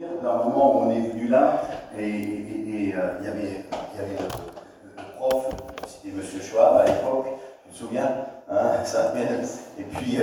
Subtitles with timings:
[0.00, 1.62] D'un moment où on est venu là,
[1.96, 3.62] et, il y avait,
[4.18, 5.50] le, prof,
[5.86, 6.20] c'était M.
[6.42, 7.26] Schwab à l'époque,
[7.64, 8.10] tu te souviens
[8.50, 9.12] hein, ça,
[9.78, 10.18] Et puis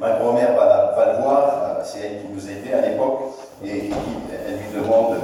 [0.00, 3.20] ma grand-mère va, le voir, c'est elle qui nous aidait à l'époque,
[3.64, 3.90] et,
[4.48, 5.16] elle lui demande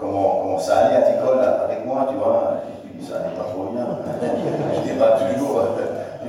[0.00, 2.62] comment, comment ça allait à l'école avec moi, tu vois.
[2.66, 3.86] Et puis ça n'allait pas trop bien.
[4.74, 5.68] Je n'étais pas toujours.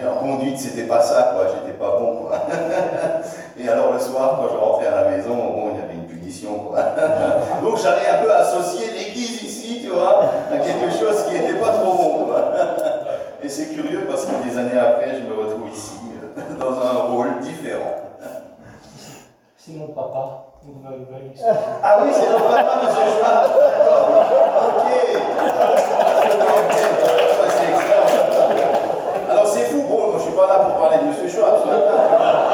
[0.03, 1.47] En conduite, c'était pas ça, quoi.
[1.47, 2.37] J'étais pas bon, quoi.
[3.59, 5.35] Et alors le soir, quand je rentrais à la maison,
[6.39, 6.79] quoi.
[7.63, 11.69] Donc j'avais un peu associé l'église ici, tu vois, à quelque chose qui n'était pas
[11.71, 12.51] trop bon, quoi.
[13.43, 15.93] Et c'est curieux parce que des années après, je me retrouve ici,
[16.59, 17.95] dans un rôle différent.
[19.57, 20.45] C'est mon papa.
[21.83, 23.49] Ah oui, c'est ton papa, monsieur Schwab.
[24.67, 24.89] Ok.
[29.29, 32.50] Alors c'est fou, bon, je ne suis pas là pour parler de monsieur Schwab, euh,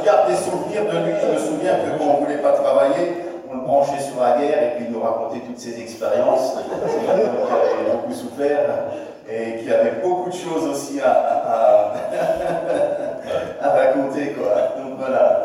[0.00, 1.14] je garde des souvenirs de lui.
[1.20, 3.18] Je me souviens que quand on ne voulait pas travailler,
[3.50, 6.56] on le branchait sur la guerre et puis il nous racontait toutes ses expériences.
[6.56, 8.60] Qui avait beaucoup souffert
[9.28, 11.92] et qui avait beaucoup de choses aussi à,
[13.62, 14.82] à raconter, quoi.
[14.82, 15.42] Donc voilà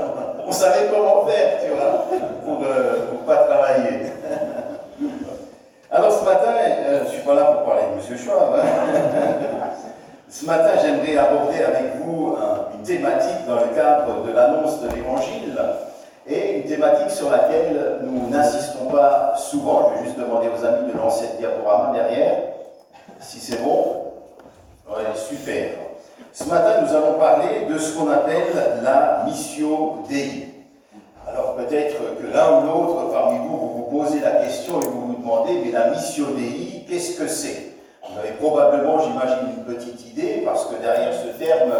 [0.47, 2.05] on savait comment faire, tu vois,
[2.43, 4.11] pour ne euh, pas travailler.
[5.91, 8.17] Alors ce matin, euh, je ne suis pas là pour parler de M.
[8.17, 8.53] Schwab.
[8.55, 8.63] Hein.
[10.27, 12.35] Ce matin, j'aimerais aborder avec vous
[12.73, 15.55] une thématique dans le cadre de l'annonce de l'Évangile
[16.27, 19.91] et une thématique sur laquelle nous n'insistons pas souvent.
[19.91, 22.37] Je vais juste demander aux amis de lancer le diaporama derrière,
[23.19, 24.13] si c'est bon.
[24.89, 25.69] Ouais, super.
[26.33, 30.47] Ce matin, nous allons parler de ce qu'on appelle la mission Dei.
[31.27, 35.07] Alors peut-être que l'un ou l'autre parmi vous, vous vous posez la question et vous
[35.07, 37.74] vous demandez, mais la mission Dei, qu'est-ce que c'est?
[38.09, 41.73] Vous avez probablement, j'imagine, une petite idée, parce que derrière ce terme,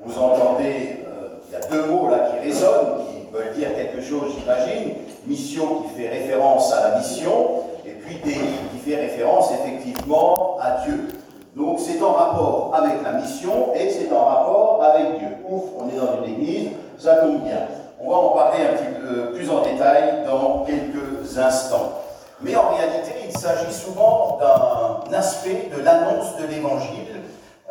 [0.00, 4.00] vous entendez, euh, il y a deux mots là qui résonnent, qui veulent dire quelque
[4.02, 4.94] chose, j'imagine.
[5.26, 8.40] Mission qui fait référence à la mission, et puis Dei
[8.72, 11.08] qui fait référence effectivement à Dieu.
[11.56, 15.28] Donc c'est en rapport avec la mission et c'est en rapport avec Dieu.
[15.48, 16.68] Ouf, on est dans une église,
[16.98, 17.66] ça tombe bien.
[17.98, 21.92] On va en parler un petit peu plus en détail dans quelques instants.
[22.40, 27.22] Mais en réalité, il s'agit souvent d'un aspect de l'annonce de l'évangile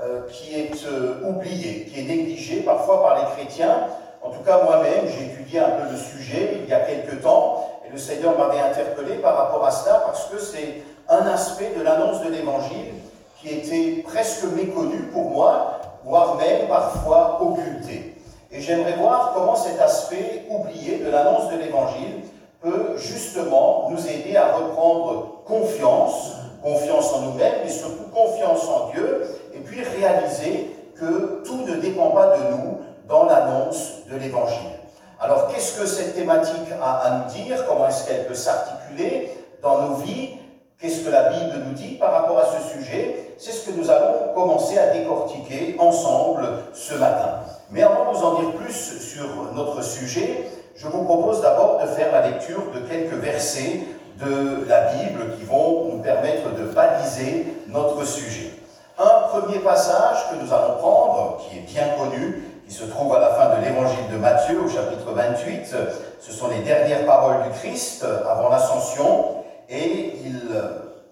[0.02, 3.88] euh, qui est euh, oublié, qui est négligé parfois par les chrétiens.
[4.24, 7.80] En tout cas, moi-même, j'ai étudié un peu le sujet il y a quelques temps
[7.88, 11.84] et le Seigneur m'avait interpellé par rapport à cela parce que c'est un aspect de
[11.84, 12.94] l'annonce de l'évangile
[13.40, 18.16] qui était presque méconnu pour moi, voire même parfois occulté.
[18.52, 22.22] Et j'aimerais voir comment cet aspect oublié de l'annonce de l'Évangile
[22.66, 26.32] peut justement nous aider à reprendre confiance,
[26.64, 32.10] confiance en nous-mêmes, mais surtout confiance en Dieu, et puis réaliser que tout ne dépend
[32.10, 34.72] pas de nous dans l'annonce de l'Évangile.
[35.20, 37.66] Alors qu'est-ce que cette thématique a à nous dire?
[37.68, 40.32] Comment est-ce qu'elle peut s'articuler dans nos vies?
[40.80, 43.34] Qu'est-ce que la Bible nous dit par rapport à ce sujet?
[43.38, 47.40] C'est ce que nous allons commencer à décortiquer ensemble ce matin.
[47.70, 51.88] Mais avant de vous en dire plus sur notre sujet, je vous propose d'abord de
[51.88, 53.82] faire la lecture de quelques versets
[54.20, 58.52] de la Bible qui vont nous permettre de baliser notre sujet.
[58.98, 63.20] Un premier passage que nous allons prendre, qui est bien connu, qui se trouve à
[63.20, 65.76] la fin de l'évangile de Matthieu au chapitre 28,
[66.20, 70.42] ce sont les dernières paroles du Christ avant l'ascension, et il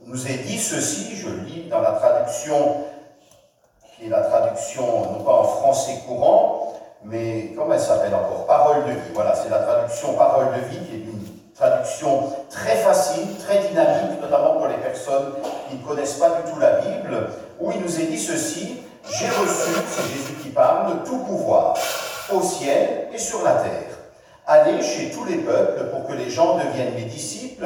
[0.05, 2.77] nous est dit ceci, je lis dans la traduction,
[3.95, 6.62] qui est la traduction non pas en français courant,
[7.05, 8.45] mais comment elle s'appelle encore?
[8.45, 9.11] Parole de vie.
[9.13, 11.23] Voilà, c'est la traduction Parole de vie, qui est une
[11.55, 15.33] traduction très facile, très dynamique, notamment pour les personnes
[15.69, 18.81] qui ne connaissent pas du tout la Bible, où il nous est dit ceci,
[19.11, 21.75] j'ai reçu, c'est Jésus qui parle, tout pouvoir,
[22.33, 23.97] au ciel et sur la terre.
[24.47, 27.65] Allez chez tous les peuples pour que les gens deviennent mes disciples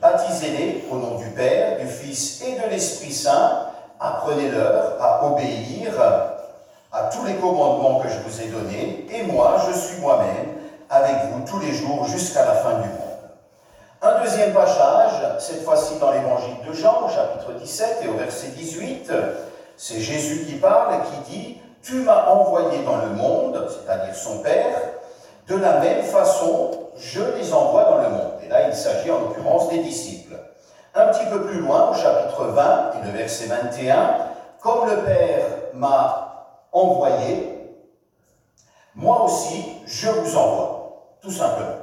[0.00, 3.66] Baptisez-les au nom du Père, du Fils et de l'Esprit Saint.
[3.98, 5.90] Apprenez-leur à obéir
[6.96, 9.06] à tous les commandements que je vous ai donnés.
[9.12, 10.54] Et moi, je suis moi-même
[10.88, 13.06] avec vous tous les jours jusqu'à la fin du monde.
[14.00, 18.48] Un deuxième passage, cette fois-ci dans l'évangile de Jean, au chapitre 17 et au verset
[18.48, 19.12] 18,
[19.76, 24.38] c'est Jésus qui parle et qui dit Tu m'as envoyé dans le monde, c'est-à-dire son
[24.38, 24.80] Père,
[25.48, 28.32] de la même façon, je les envoie dans le monde.
[28.44, 30.36] Et là, il s'agit en l'occurrence des disciples.
[30.94, 34.16] Un petit peu plus loin, au chapitre 20 et le verset 21,
[34.62, 35.44] comme le Père
[35.74, 36.25] m'a
[36.72, 37.56] envoyé,
[38.94, 41.76] moi aussi, je vous envoie, tout simplement.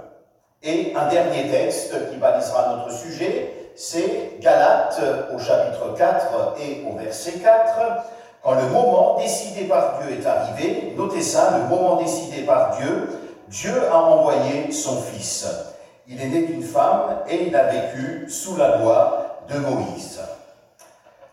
[0.61, 5.01] Et un dernier texte qui balisera notre sujet, c'est Galates
[5.33, 8.05] au chapitre 4 et au verset 4.
[8.41, 13.09] Quand le moment décidé par Dieu est arrivé, notez ça, le moment décidé par Dieu,
[13.47, 15.47] Dieu a envoyé son Fils.
[16.07, 20.19] Il est né d'une femme et il a vécu sous la loi de Moïse.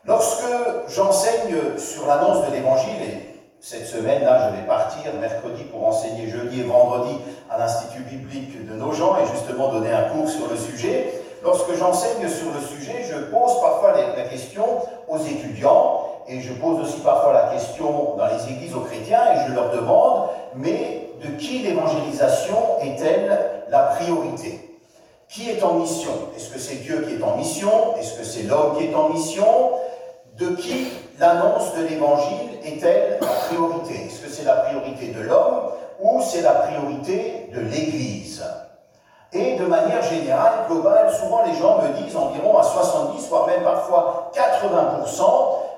[0.05, 0.45] Lorsque
[0.89, 3.30] j'enseigne sur l'annonce de l'Évangile, et
[3.61, 7.17] cette semaine-là, je vais partir mercredi pour enseigner jeudi et vendredi
[7.51, 11.13] à l'Institut biblique de Nogent et justement donner un cours sur le sujet,
[11.43, 14.65] lorsque j'enseigne sur le sujet, je pose parfois la question
[15.09, 19.49] aux étudiants et je pose aussi parfois la question dans les églises aux chrétiens et
[19.49, 24.79] je leur demande, mais de qui l'évangélisation est-elle la priorité?
[25.29, 26.11] Qui est en mission?
[26.35, 27.95] Est-ce que c'est Dieu qui est en mission?
[27.99, 29.45] Est-ce que c'est l'homme qui est en mission?
[30.37, 30.89] De qui
[31.21, 34.07] l'annonce de l'évangile est-elle la priorité?
[34.07, 38.43] Est-ce que c'est la priorité de l'homme ou c'est la priorité de l'Église?
[39.33, 43.63] Et de manière générale, globale, souvent les gens me disent environ à 70, voire même
[43.63, 45.23] parfois 80%,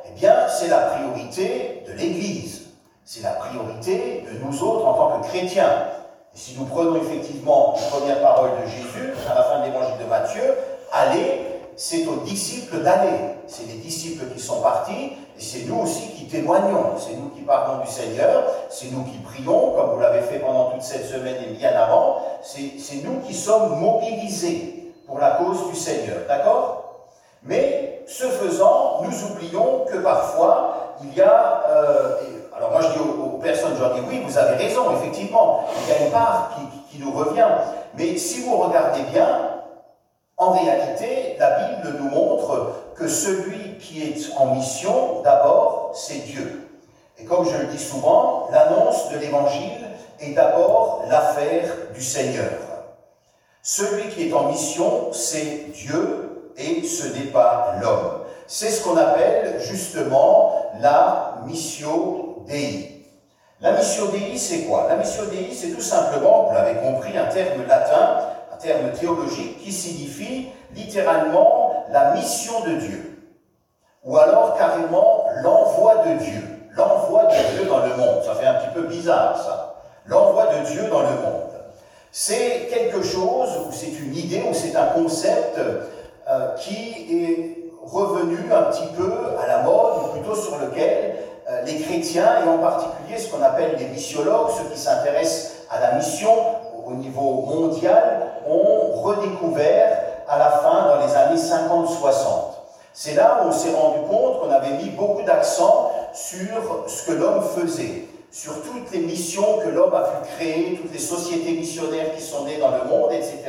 [0.06, 2.68] eh bien, c'est la priorité de l'Église.
[3.04, 5.88] C'est la priorité de nous autres en tant que chrétiens.
[6.34, 9.98] Et si nous prenons effectivement les premières paroles de Jésus à la fin de l'évangile
[10.02, 10.56] de Matthieu,
[10.92, 11.46] allez,
[11.76, 13.18] c'est aux disciples d'aller.
[13.46, 15.12] C'est les disciples qui sont partis,
[15.42, 16.94] et c'est nous aussi qui témoignons.
[16.96, 20.70] C'est nous qui parlons du Seigneur, c'est nous qui prions, comme vous l'avez fait pendant
[20.70, 22.22] toute cette semaine et bien avant.
[22.42, 26.18] C'est nous qui sommes mobilisés pour la cause du Seigneur.
[26.28, 27.08] D'accord?
[27.42, 31.64] Mais ce faisant, nous oublions que parfois, il y a...
[31.68, 32.16] Euh,
[32.56, 35.92] alors moi je dis aux, personnes, je leur dis oui, vous avez raison, effectivement, il
[35.92, 36.56] y a une part
[36.88, 37.48] qui nous revient.
[37.98, 39.51] Mais si vous regardez bien,
[40.42, 46.68] en réalité, la Bible nous montre que celui qui est en mission, d'abord, c'est Dieu.
[47.18, 49.86] Et comme je le dis souvent, l'annonce de l'Évangile
[50.20, 52.50] est d'abord l'affaire du Seigneur.
[53.62, 58.22] Celui qui est en mission, c'est Dieu et ce n'est pas l'homme.
[58.48, 63.06] C'est ce qu'on appelle justement la mission Dei.
[63.60, 64.86] La mission Dei, c'est quoi?
[64.88, 68.31] La mission Dei, c'est tout simplement, vous l'avez compris, un terme latin
[68.62, 73.18] terme théologique qui signifie littéralement la mission de Dieu,
[74.04, 76.42] ou alors carrément l'envoi de Dieu,
[76.76, 78.22] l'envoi de Dieu dans le monde.
[78.24, 79.74] Ça fait un petit peu bizarre ça,
[80.06, 81.50] l'envoi de Dieu dans le monde.
[82.10, 88.38] C'est quelque chose, ou c'est une idée, ou c'est un concept euh, qui est revenu
[88.52, 89.12] un petit peu
[89.42, 91.16] à la mode, ou plutôt sur lequel
[91.50, 95.80] euh, les chrétiens, et en particulier ce qu'on appelle les missiologues, ceux qui s'intéressent à
[95.80, 96.32] la mission
[96.86, 99.98] au niveau mondial, ont redécouvert
[100.28, 102.24] à la fin, dans les années 50-60.
[102.94, 107.12] C'est là où on s'est rendu compte qu'on avait mis beaucoup d'accent sur ce que
[107.12, 112.14] l'homme faisait, sur toutes les missions que l'homme a pu créer, toutes les sociétés missionnaires
[112.14, 113.42] qui sont nées dans le monde, etc.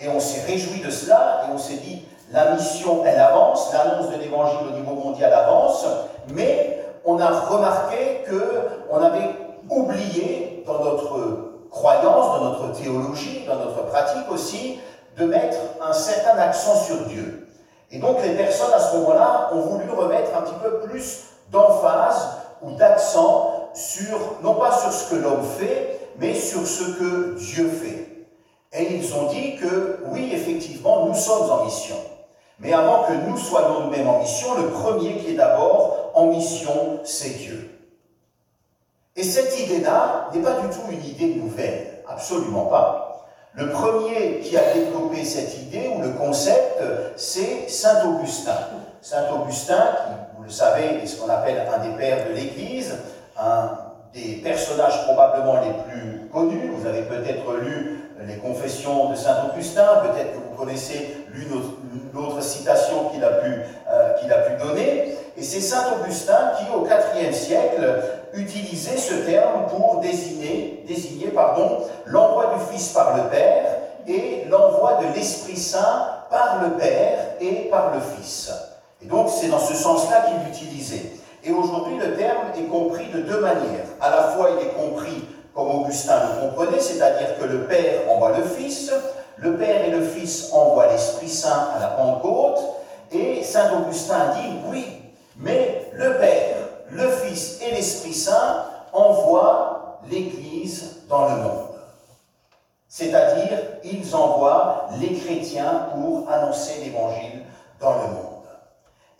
[0.00, 4.10] Et on s'est réjoui de cela et on s'est dit, la mission, elle avance, l'annonce
[4.10, 5.84] de l'évangile au niveau mondial avance,
[6.32, 9.30] mais on a remarqué qu'on avait
[9.68, 14.80] oublié dans notre croyance, dans notre théologie, dans notre pratique aussi,
[15.16, 17.48] de mettre un certain accent sur Dieu.
[17.90, 22.36] Et donc les personnes à ce moment-là ont voulu remettre un petit peu plus d'emphase
[22.62, 27.68] ou d'accent sur, non pas sur ce que l'homme fait, mais sur ce que Dieu
[27.68, 28.10] fait.
[28.72, 31.96] Et ils ont dit que oui, effectivement, nous sommes en mission.
[32.60, 37.00] Mais avant que nous soyons nous-mêmes en mission, le premier qui est d'abord en mission,
[37.04, 37.79] c'est Dieu.
[39.16, 43.26] Et cette idée-là n'est pas du tout une idée nouvelle, absolument pas.
[43.54, 46.80] Le premier qui a développé cette idée ou le concept,
[47.16, 48.56] c'est Saint Augustin.
[49.02, 52.94] Saint Augustin, qui, vous le savez, est ce qu'on appelle un des pères de l'Église,
[53.36, 53.70] un
[54.14, 56.70] des personnages probablement les plus connus.
[56.76, 61.52] Vous avez peut-être lu les confessions de Saint Augustin, peut-être que vous connaissez l'une
[62.16, 65.16] autre citation qu'il a, euh, qu'il a pu donner.
[65.36, 68.02] Et c'est Saint Augustin qui, au IVe siècle,
[68.34, 73.64] utilisait ce terme pour désigner, désigner pardon, l'envoi du Fils par le Père
[74.06, 78.50] et l'envoi de l'Esprit Saint par le Père et par le Fils.
[79.02, 81.12] Et donc c'est dans ce sens-là qu'il l'utilisait.
[81.42, 83.86] Et aujourd'hui, le terme est compris de deux manières.
[84.00, 88.36] À la fois, il est compris comme Augustin le comprenait, c'est-à-dire que le Père envoie
[88.36, 88.92] le Fils,
[89.36, 92.60] le Père et le Fils envoient l'Esprit Saint à la Pentecôte,
[93.12, 94.86] et Saint Augustin dit oui,
[95.38, 96.56] mais le Père,
[96.90, 101.66] le Fils et l'Esprit Saint envoient l'Église dans le monde.
[102.88, 107.44] C'est-à-dire, ils envoient les chrétiens pour annoncer l'Évangile
[107.80, 108.30] dans le monde.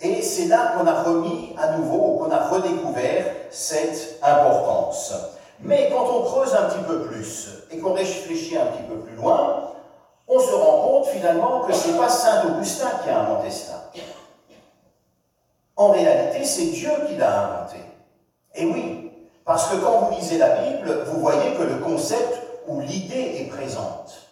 [0.00, 5.12] Et c'est là qu'on a remis à nouveau, qu'on a redécouvert cette importance.
[5.61, 9.15] Mais quand on creuse un petit peu plus et qu'on réfléchit un petit peu plus
[9.15, 9.73] loin,
[10.27, 13.80] on se rend compte finalement que ce n'est pas Saint Augustin qui a inventé cela.
[15.81, 17.79] En réalité, c'est Dieu qui l'a inventé.
[18.55, 19.13] Et oui,
[19.47, 23.49] parce que quand vous lisez la Bible, vous voyez que le concept ou l'idée est
[23.49, 24.29] présente.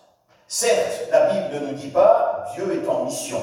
[0.47, 3.41] Certes, la Bible ne nous dit pas Dieu est en mission.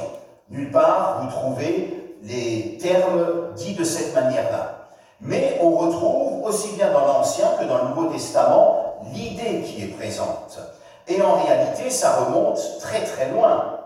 [0.51, 4.89] Nulle part vous trouvez les termes dits de cette manière-là.
[5.19, 9.97] Mais on retrouve aussi bien dans l'Ancien que dans le Nouveau Testament l'idée qui est
[9.97, 10.59] présente.
[11.07, 13.79] Et en réalité, ça remonte très très loin.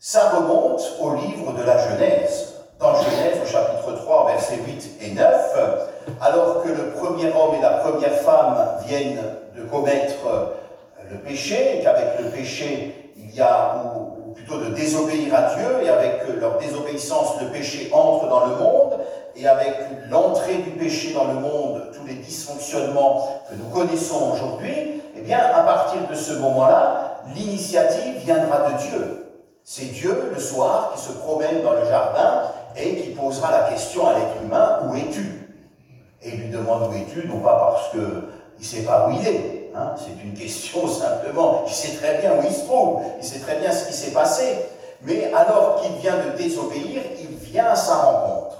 [0.00, 2.57] Ça remonte au livre de la Genèse.
[2.78, 5.24] Dans Genèse, au chapitre 3, versets 8 et 9,
[6.20, 8.56] alors que le premier homme et la première femme
[8.86, 9.18] viennent
[9.56, 10.54] de commettre
[11.10, 15.84] le péché, et qu'avec le péché, il y a, ou, plutôt de désobéir à Dieu,
[15.84, 19.00] et avec leur désobéissance, le péché entre dans le monde,
[19.34, 19.74] et avec
[20.08, 25.38] l'entrée du péché dans le monde, tous les dysfonctionnements que nous connaissons aujourd'hui, eh bien,
[25.38, 29.24] à partir de ce moment-là, l'initiative viendra de Dieu.
[29.64, 32.44] C'est Dieu, le soir, qui se promène dans le jardin
[32.80, 35.56] et qui posera la question à l'être humain, où es-tu?
[36.22, 39.26] Et il lui demande où es-tu, non pas parce qu'il ne sait pas où il
[39.26, 41.64] est, Hein, c'est une question simplement.
[41.66, 44.12] Il sait très bien où il se trouve, il sait très bien ce qui s'est
[44.12, 44.56] passé.
[45.02, 48.56] Mais alors qu'il vient de désobéir, il vient à sa rencontre.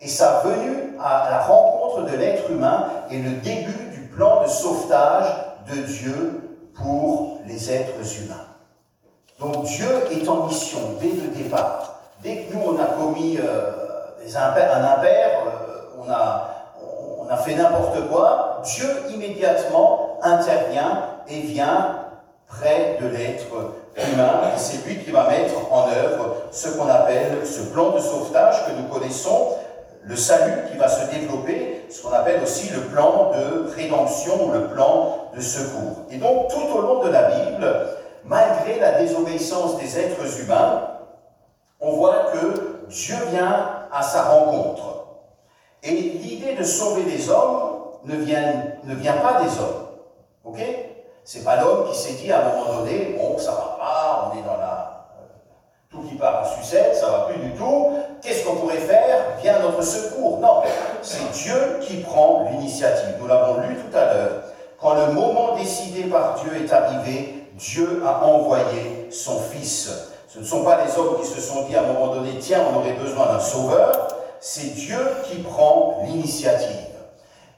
[0.00, 4.48] Et sa venue à la rencontre de l'être humain est le début du plan de
[4.48, 5.26] sauvetage
[5.70, 8.46] de Dieu pour les êtres humains.
[9.38, 11.99] Donc Dieu est en mission dès le départ.
[12.22, 13.70] Dès que nous, on a commis euh,
[14.36, 21.96] un impair, euh, on a fait n'importe quoi, Dieu immédiatement intervient et vient
[22.46, 23.46] près de l'être
[23.96, 24.40] humain.
[24.56, 28.72] C'est lui qui va mettre en œuvre ce qu'on appelle ce plan de sauvetage que
[28.72, 29.54] nous connaissons,
[30.02, 34.52] le salut qui va se développer, ce qu'on appelle aussi le plan de rédemption ou
[34.52, 36.04] le plan de secours.
[36.10, 37.66] Et donc tout au long de la Bible,
[38.24, 40.89] malgré la désobéissance des êtres humains,
[41.80, 45.06] on voit que Dieu vient à sa rencontre.
[45.82, 47.70] Et l'idée de sauver les hommes
[48.04, 49.88] ne vient, ne vient pas des hommes.
[50.44, 50.58] Ok?
[51.24, 54.38] C'est pas l'homme qui s'est dit à un moment donné, bon, ça va pas, on
[54.38, 54.86] est dans la.
[55.90, 57.96] Tout qui part en sucette, ça va plus du tout.
[58.22, 59.36] Qu'est-ce qu'on pourrait faire?
[59.42, 60.38] Viens à notre secours.
[60.38, 60.62] Non,
[61.02, 63.16] c'est Dieu qui prend l'initiative.
[63.18, 64.42] Nous l'avons lu tout à l'heure.
[64.80, 70.09] Quand le moment décidé par Dieu est arrivé, Dieu a envoyé son Fils.
[70.32, 72.62] Ce ne sont pas les hommes qui se sont dit à un moment donné, tiens,
[72.72, 74.10] on aurait besoin d'un sauveur
[74.40, 76.86] c'est Dieu qui prend l'initiative.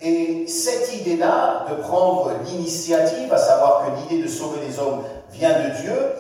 [0.00, 5.60] Et cette idée-là de prendre l'initiative, à savoir que l'idée de sauver les hommes vient
[5.60, 6.12] de Dieu,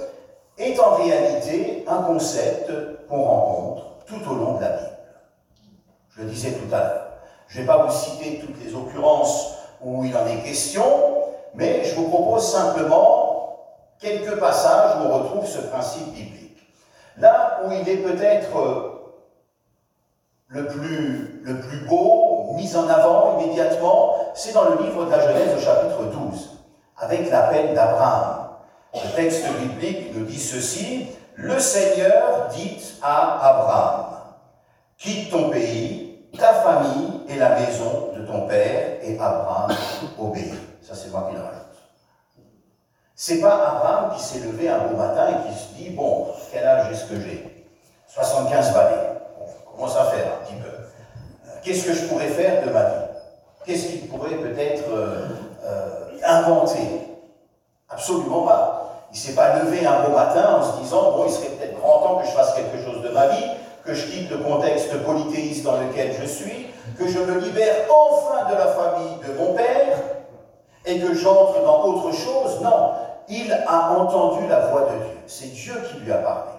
[0.56, 2.70] est en réalité un concept
[3.08, 4.98] qu'on rencontre tout au long de la Bible.
[6.10, 7.06] Je le disais tout à l'heure.
[7.48, 10.84] Je ne vais pas vous citer toutes les occurrences où il en est question,
[11.54, 13.66] mais je vous propose simplement
[13.98, 16.41] quelques passages où on retrouve ce principe biblique.
[17.18, 18.50] Là où il est peut-être
[20.48, 25.20] le plus, le plus beau, mis en avant immédiatement, c'est dans le livre de la
[25.20, 26.58] Genèse au chapitre 12,
[26.98, 28.48] avec l'appel d'Abraham.
[28.94, 34.06] Le texte biblique nous dit ceci, le Seigneur dit à Abraham,
[34.98, 39.70] quitte ton pays, ta famille et la maison de ton père, et Abraham
[40.18, 40.52] obéit.
[40.82, 41.62] Ça, c'est moi qui le rajoute.
[43.24, 46.66] C'est pas Abraham qui s'est levé un beau matin et qui se dit, bon, quel
[46.66, 47.68] âge est-ce que j'ai?
[48.08, 49.12] 75 balais
[49.70, 50.66] commence à faire un petit peu.
[50.66, 53.06] Euh, qu'est-ce que je pourrais faire de ma vie?
[53.64, 55.28] Qu'est-ce qu'il pourrait peut-être euh,
[55.64, 56.80] euh, inventer?
[57.88, 59.06] Absolument pas.
[59.12, 61.78] Il ne s'est pas levé un beau matin en se disant, bon, il serait peut-être
[61.78, 63.46] grand temps que je fasse quelque chose de ma vie,
[63.84, 66.66] que je quitte le contexte polythéiste dans lequel je suis,
[66.98, 69.96] que je me libère enfin de la famille de mon père,
[70.84, 72.60] et que j'entre dans autre chose.
[72.60, 72.90] Non,
[73.32, 75.18] il a entendu la voix de Dieu.
[75.26, 76.50] C'est Dieu qui lui a parlé.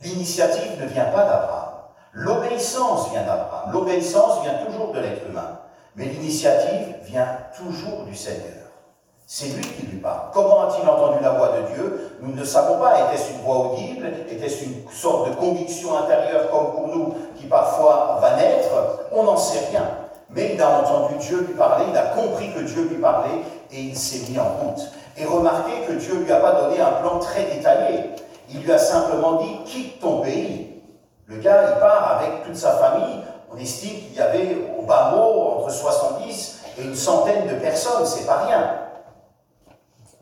[0.00, 1.74] L'initiative ne vient pas d'Abraham.
[2.12, 3.70] L'obéissance vient d'Abraham.
[3.72, 5.58] L'obéissance vient toujours de l'être humain.
[5.94, 8.64] Mais l'initiative vient toujours du Seigneur.
[9.26, 10.30] C'est lui qui lui parle.
[10.32, 12.18] Comment a-t-il entendu la voix de Dieu?
[12.20, 13.00] Nous ne savons pas.
[13.00, 14.06] Était-ce une voix audible?
[14.30, 18.70] Était-ce une sorte de conviction intérieure comme pour nous qui parfois va naître?
[19.12, 20.05] On n'en sait rien.
[20.36, 23.40] Mais il a entendu Dieu lui parler, il a compris que Dieu lui parlait
[23.72, 24.82] et il s'est mis en route.
[25.16, 28.10] Et remarquez que Dieu ne lui a pas donné un plan très détaillé.
[28.50, 30.82] Il lui a simplement dit quitte ton pays.
[31.24, 33.22] Le gars, il part avec toute sa famille.
[33.50, 38.04] On estime qu'il y avait au bas mot entre 70 et une centaine de personnes,
[38.04, 38.80] c'est pas rien.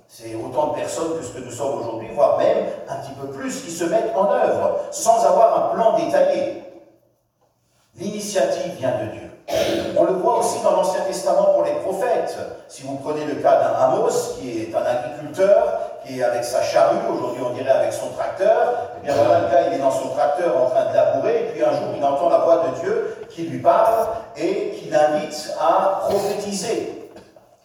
[0.06, 3.26] C'est autant de personnes que ce que nous sommes aujourd'hui, voire même un petit peu
[3.32, 6.62] plus, qui se mettent en œuvre sans avoir un plan détaillé.
[7.96, 9.23] L'initiative vient de Dieu.
[9.96, 12.36] On le voit aussi dans l'Ancien Testament pour les prophètes.
[12.68, 16.62] Si vous prenez le cas d'un Amos, qui est un agriculteur, qui est avec sa
[16.62, 19.78] charrue, aujourd'hui on dirait avec son tracteur, et eh bien voilà, le gars il est
[19.78, 22.64] dans son tracteur en train de labourer, et puis un jour il entend la voix
[22.68, 27.10] de Dieu qui lui parle et qui l'invite à prophétiser.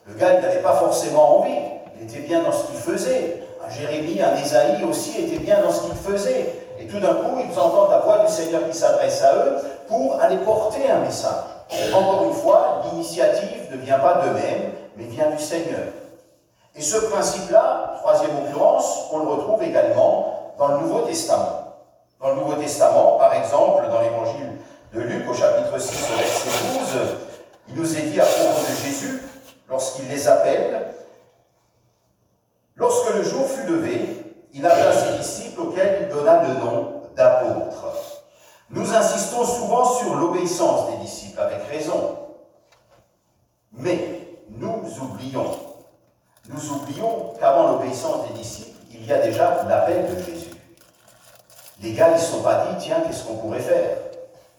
[0.06, 1.60] Le gars il n'avait pas forcément envie,
[2.00, 3.44] il était bien dans ce qu'il faisait.
[3.66, 6.54] Un Jérémie, un Ésaïe aussi était bien dans ce qu'il faisait.
[6.80, 9.58] Et tout d'un coup, ils entendent la voix du Seigneur qui s'adresse à eux
[9.88, 11.59] pour aller porter un message.
[11.94, 15.88] Encore une fois, l'initiative ne vient pas d'eux-mêmes, mais vient du Seigneur.
[16.76, 21.76] Et ce principe-là, troisième occurrence, on le retrouve également dans le Nouveau Testament.
[22.20, 24.58] Dans le Nouveau Testament, par exemple, dans l'évangile
[24.94, 26.50] de Luc au chapitre 6 au verset
[26.80, 27.00] 12,
[27.70, 29.24] il nous est dit à propos de Jésus,
[29.70, 30.90] lorsqu'il les appelle,
[32.80, 34.00] Lorsque le jour fut levé,
[34.54, 38.09] il appela ses disciples auxquels il donna le nom d'apôtres.
[38.72, 42.18] Nous insistons souvent sur l'obéissance des disciples, avec raison.
[43.74, 45.52] Mais nous oublions,
[46.50, 50.52] nous oublions qu'avant l'obéissance des disciples, il y a déjà l'appel de Jésus.
[51.82, 53.98] Les gars, ils ne sont pas dit, tiens, qu'est-ce qu'on pourrait faire?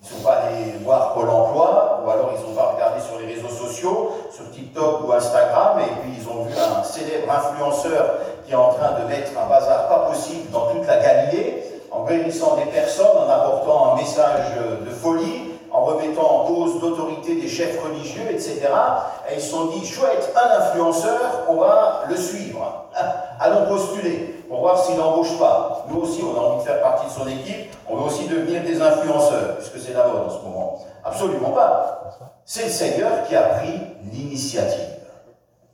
[0.02, 3.18] Ils ne sont pas allés voir Pôle emploi, ou alors ils n'ont pas regardé sur
[3.18, 8.16] les réseaux sociaux, sur TikTok ou Instagram, et puis ils ont vu un célèbre influenceur
[8.46, 12.04] qui est en train de mettre un bazar pas possible dans toute la Galilée, en
[12.04, 17.48] guérissant des personnes, en apportant un message de folie, en remettant en cause l'autorité des
[17.48, 18.60] chefs religieux, etc.
[19.30, 22.86] Et ils se sont dit, chouette, un influenceur, on va le suivre.
[23.40, 25.86] Allons postuler pour voir s'il n'embauche pas.
[25.88, 28.62] Nous aussi, on a envie de faire partie de son équipe, on veut aussi devenir
[28.62, 30.78] des influenceurs, puisque c'est la mode en ce moment.
[31.04, 32.02] Absolument pas.
[32.44, 33.80] C'est le Seigneur qui a pris
[34.12, 34.96] l'initiative.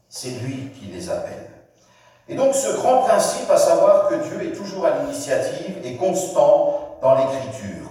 [0.09, 1.56] C'est lui qui les appelle.
[2.29, 6.99] Et donc ce grand principe, à savoir que Dieu est toujours à l'initiative et constant
[7.01, 7.91] dans l'écriture.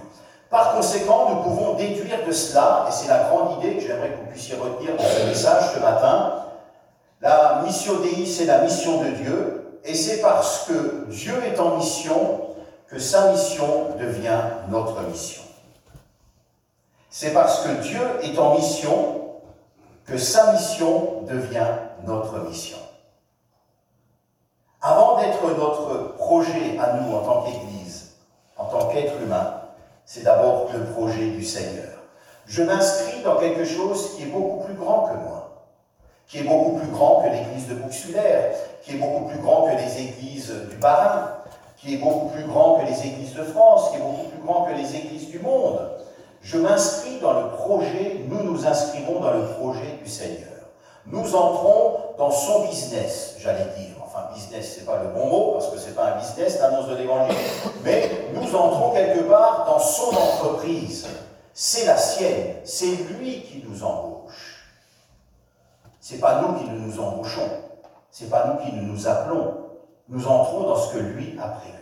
[0.50, 4.16] Par conséquent, nous pouvons déduire de cela, et c'est la grande idée que j'aimerais que
[4.18, 6.44] vous puissiez retenir dans ce message ce matin,
[7.20, 11.76] la mission Dei, c'est la mission de Dieu, et c'est parce que Dieu est en
[11.76, 12.40] mission
[12.88, 14.38] que sa mission devient
[14.68, 15.42] notre mission.
[17.10, 19.16] C'est parce que Dieu est en mission
[20.04, 21.66] que sa mission devient
[22.06, 22.78] notre mission.
[24.82, 28.12] Avant d'être notre projet à nous en tant qu'Église,
[28.58, 29.62] en tant qu'être humain,
[30.04, 31.88] c'est d'abord le projet du Seigneur.
[32.46, 35.64] Je m'inscris dans quelque chose qui est beaucoup plus grand que moi,
[36.28, 39.76] qui est beaucoup plus grand que l'Église de Bouxulaire, qui est beaucoup plus grand que
[39.76, 41.30] les églises du Barin,
[41.78, 44.64] qui est beaucoup plus grand que les églises de France, qui est beaucoup plus grand
[44.64, 45.90] que les églises du monde.
[46.42, 50.52] Je m'inscris dans le projet, nous nous inscrivons dans le projet du Seigneur.
[51.06, 53.96] Nous entrons dans son business, j'allais dire
[54.36, 57.36] business, c'est pas le bon mot, parce que c'est pas un business, l'annonce de l'évangile,
[57.82, 61.08] mais nous entrons quelque part dans son entreprise.
[61.52, 64.66] C'est la sienne, c'est lui qui nous embauche.
[66.00, 67.50] C'est pas nous qui nous embauchons,
[68.10, 69.54] c'est pas nous qui nous appelons.
[70.08, 71.72] Nous entrons dans ce que lui a prévu.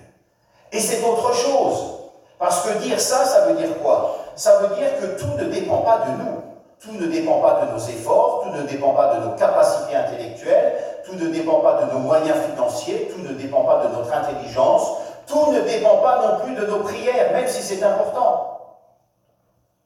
[0.72, 1.94] Et c'est autre chose.
[2.38, 4.16] Parce que dire ça, ça veut dire quoi?
[4.34, 6.40] Ça veut dire que tout ne dépend pas de nous.
[6.80, 10.74] Tout ne dépend pas de nos efforts, tout ne dépend pas de nos capacités intellectuelles,
[11.18, 14.98] tout ne dépend pas de nos moyens financiers, tout ne dépend pas de notre intelligence,
[15.26, 18.50] tout ne dépend pas non plus de nos prières, même si c'est important.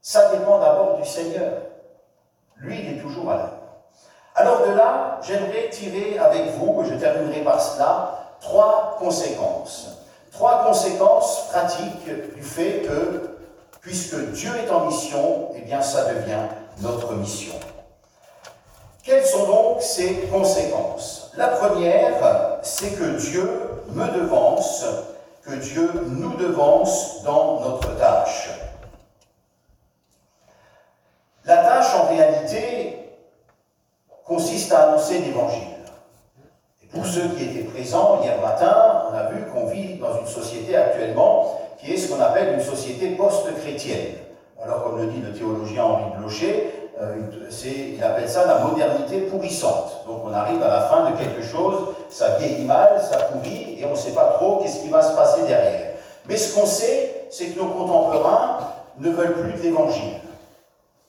[0.01, 1.53] Ça dépend d'abord du Seigneur.
[2.57, 3.53] Lui, il est toujours à l'heure.
[4.35, 9.88] Alors de là, j'aimerais tirer avec vous, et je terminerai par cela, trois conséquences.
[10.33, 13.38] Trois conséquences pratiques du fait que,
[13.81, 16.47] puisque Dieu est en mission, eh bien ça devient
[16.81, 17.55] notre mission.
[19.03, 21.17] Quelles sont donc ces conséquences?
[21.38, 23.48] La première, c'est que Dieu
[23.94, 24.85] me devance,
[25.44, 28.51] que Dieu nous devance dans notre tâche.
[31.44, 33.14] La tâche, en réalité,
[34.27, 35.77] consiste à annoncer l'Évangile.
[36.83, 40.27] Et pour ceux qui étaient présents hier matin, on a vu qu'on vit dans une
[40.27, 44.16] société actuellement qui est ce qu'on appelle une société post-chrétienne.
[44.61, 46.78] Alors, comme le dit le théologien Henri Blocher,
[47.65, 50.05] il appelle ça la modernité pourrissante.
[50.07, 53.85] Donc on arrive à la fin de quelque chose, ça vieillit mal, ça pourrit, et
[53.87, 55.93] on ne sait pas trop qu'est-ce qui va se passer derrière.
[56.29, 58.59] Mais ce qu'on sait, c'est que nos contemporains
[58.99, 60.21] ne veulent plus de l'évangile.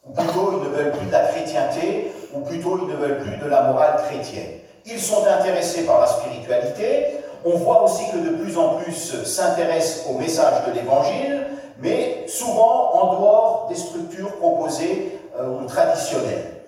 [0.08, 3.38] Ou plutôt, ils ne veulent plus de la chrétienté, ou plutôt, ils ne veulent plus
[3.38, 4.60] de la morale chrétienne.
[4.86, 7.18] Ils sont intéressés par la spiritualité.
[7.46, 11.48] On voit aussi que de plus en plus s'intéressent au message de l'évangile,
[11.80, 16.64] mais souvent en dehors des structures proposées euh, ou traditionnelles.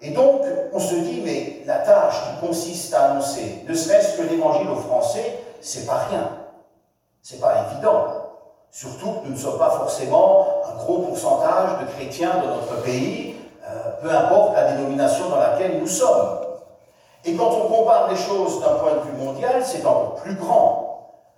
[0.00, 4.22] Et donc, on se dit, mais la tâche qui consiste à annoncer, ne serait-ce que
[4.28, 6.28] l'évangile aux Français, c'est pas rien.
[7.22, 8.06] C'est pas évident.
[8.70, 13.36] Surtout que nous ne sommes pas forcément un gros pourcentage de chrétiens dans notre pays,
[13.66, 16.40] euh, peu importe la dénomination dans laquelle nous sommes.
[17.24, 20.84] Et quand on compare les choses d'un point de vue mondial, c'est encore plus grand.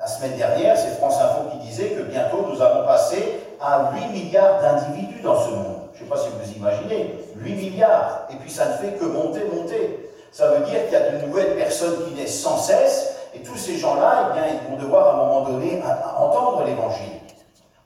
[0.01, 4.09] La semaine dernière, c'est France Info qui disait que bientôt nous allons passer à 8
[4.09, 5.76] milliards d'individus dans ce monde.
[5.97, 9.05] Je ne sais pas si vous imaginez, 8 milliards, et puis ça ne fait que
[9.07, 10.11] monter, monter.
[10.31, 13.57] Ça veut dire qu'il y a de nouvelles personnes qui naissent sans cesse, et tous
[13.57, 15.83] ces gens-là, eh bien, ils vont devoir à un moment donné
[16.19, 17.21] entendre l'évangile,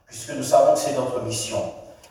[0.06, 1.62] puisque nous savons que c'est notre mission.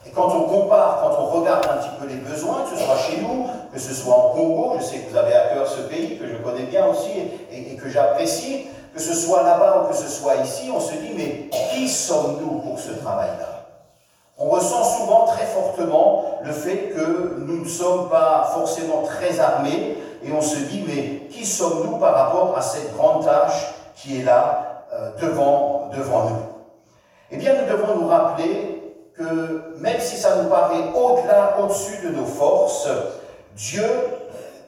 [0.05, 2.97] Et quand on compare, quand on regarde un petit peu les besoins, que ce soit
[2.97, 5.81] chez nous, que ce soit en Congo, je sais que vous avez à cœur ce
[5.81, 7.12] pays, que je connais bien aussi
[7.51, 10.93] et, et que j'apprécie, que ce soit là-bas ou que ce soit ici, on se
[10.93, 13.58] dit, mais qui sommes-nous pour ce travail-là?
[14.41, 19.97] On ressent souvent très fortement le fait que nous ne sommes pas forcément très armés,
[20.23, 24.23] et on se dit, mais qui sommes-nous par rapport à cette grande tâche qui est
[24.23, 26.41] là euh, devant, devant nous?
[27.32, 32.10] Eh bien, nous devons nous rappeler que même si ça nous paraît au-delà, au-dessus de
[32.10, 32.88] nos forces,
[33.58, 33.84] Dieu,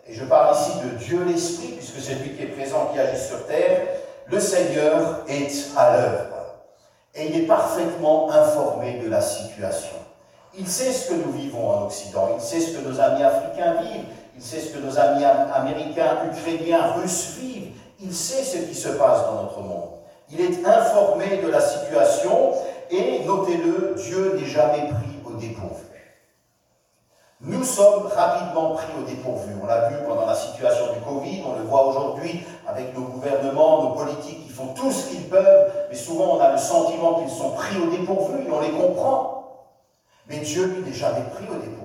[0.07, 3.21] et je parle ici de Dieu l'Esprit, puisque c'est lui qui est présent, qui agit
[3.21, 3.87] sur terre,
[4.27, 6.40] le Seigneur est à l'œuvre.
[7.15, 9.97] Et il est parfaitement informé de la situation.
[10.57, 13.81] Il sait ce que nous vivons en Occident, il sait ce que nos amis africains
[13.81, 17.71] vivent, il sait ce que nos amis américains, ukrainiens, russes vivent.
[18.01, 19.89] Il sait ce qui se passe dans notre monde.
[20.31, 22.53] Il est informé de la situation
[22.89, 25.85] et, notez-le, Dieu n'est jamais pris au dépourvu.
[27.43, 29.53] Nous sommes rapidement pris au dépourvu.
[29.61, 33.83] On l'a vu pendant la situation du Covid, on le voit aujourd'hui avec nos gouvernements,
[33.83, 37.29] nos politiques qui font tout ce qu'ils peuvent, mais souvent on a le sentiment qu'ils
[37.29, 39.37] sont pris au dépourvu et on les comprend.
[40.27, 41.81] Mais Dieu, lui, n'est jamais pris au dépourvu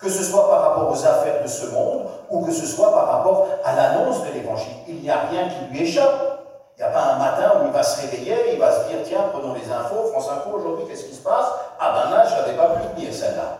[0.00, 3.06] que ce soit par rapport aux affaires de ce monde ou que ce soit par
[3.06, 4.72] rapport à l'annonce de l'Évangile.
[4.88, 6.38] Il n'y a rien qui lui échappe.
[6.76, 8.98] Il n'y a pas un matin où il va se réveiller, il va se dire,
[9.04, 11.44] tiens, prenons les infos, France Info, aujourd'hui, qu'est-ce qui se passe?
[11.78, 13.58] Ah ben là, je n'avais pas pu venir celle-là.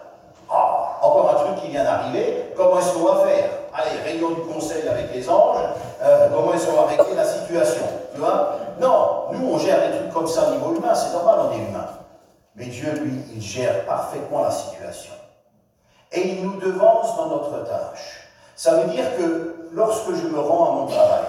[0.50, 3.50] Ah, encore un truc qui vient d'arriver, comment est-ce qu'on va faire?
[3.74, 5.58] Allez, réunion du conseil avec les anges,
[6.02, 7.84] euh, comment est-ce qu'on va régler la situation?
[8.14, 8.56] Tu vois?
[8.80, 11.68] Non, nous, on gère des trucs comme ça au niveau humain, c'est normal, on est
[11.68, 11.86] humain.
[12.56, 15.12] Mais Dieu, lui, il gère parfaitement la situation
[16.12, 18.28] et il nous devance dans notre tâche.
[18.56, 21.24] Ça veut dire que lorsque je me rends à mon travail,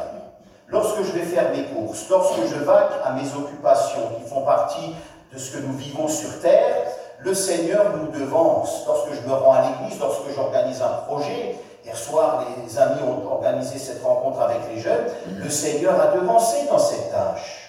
[0.68, 4.96] lorsque je vais faire mes courses, lorsque je vaque à mes occupations qui font partie
[5.32, 6.88] de ce que nous vivons sur Terre,
[7.20, 8.84] le Seigneur nous devance.
[8.88, 13.32] Lorsque je me rends à l'église, lorsque j'organise un projet, hier soir les amis ont
[13.32, 15.06] organisé cette rencontre avec les jeunes,
[15.38, 17.62] le Seigneur a devancé dans cette tâche.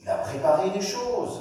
[0.00, 1.40] Il a préparé les choses.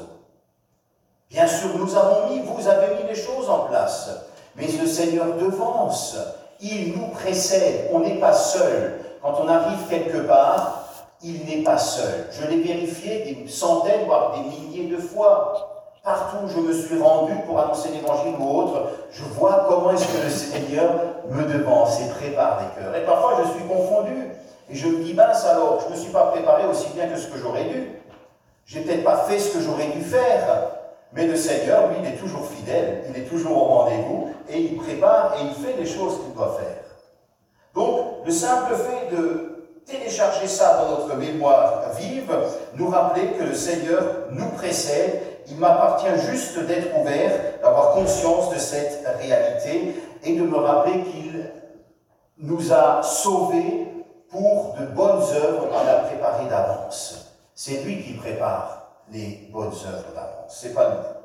[1.30, 4.10] Bien sûr, nous avons mis, vous avez mis les choses en place.
[4.56, 6.18] Mais le Seigneur devance,
[6.60, 9.00] il nous précède, on n'est pas seul.
[9.22, 10.86] Quand on arrive quelque part,
[11.22, 12.28] il n'est pas seul.
[12.32, 15.76] Je l'ai vérifié des centaines, voire des milliers de fois.
[16.04, 20.08] Partout où je me suis rendu pour annoncer l'évangile ou autre, je vois comment est-ce
[20.08, 20.92] que le Seigneur
[21.30, 22.96] me devance et prépare les cœurs.
[22.96, 24.30] Et parfois je suis confondu.
[24.72, 27.18] Et je me dis, mince alors, je ne me suis pas préparé aussi bien que
[27.18, 27.90] ce que j'aurais dû.
[28.66, 30.76] J'ai peut-être pas fait ce que j'aurais dû faire.
[31.12, 34.78] Mais le Seigneur, lui, il est toujours fidèle, il est toujours au rendez-vous, et il
[34.78, 36.84] prépare et il fait les choses qu'il doit faire.
[37.74, 42.32] Donc, le simple fait de télécharger ça dans notre mémoire vive,
[42.76, 48.60] nous rappeler que le Seigneur nous précède, il m'appartient juste d'être ouvert, d'avoir conscience de
[48.60, 51.50] cette réalité, et de me rappeler qu'il
[52.38, 53.88] nous a sauvés
[54.30, 57.36] pour de bonnes œuvres qu'il a préparées d'avance.
[57.56, 60.58] C'est lui qui prépare les bonnes œuvres d'avance.
[60.62, 61.20] C'est pas nous.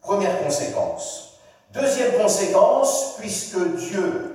[0.00, 1.38] Première conséquence.
[1.72, 4.31] Deuxième conséquence, puisque Dieu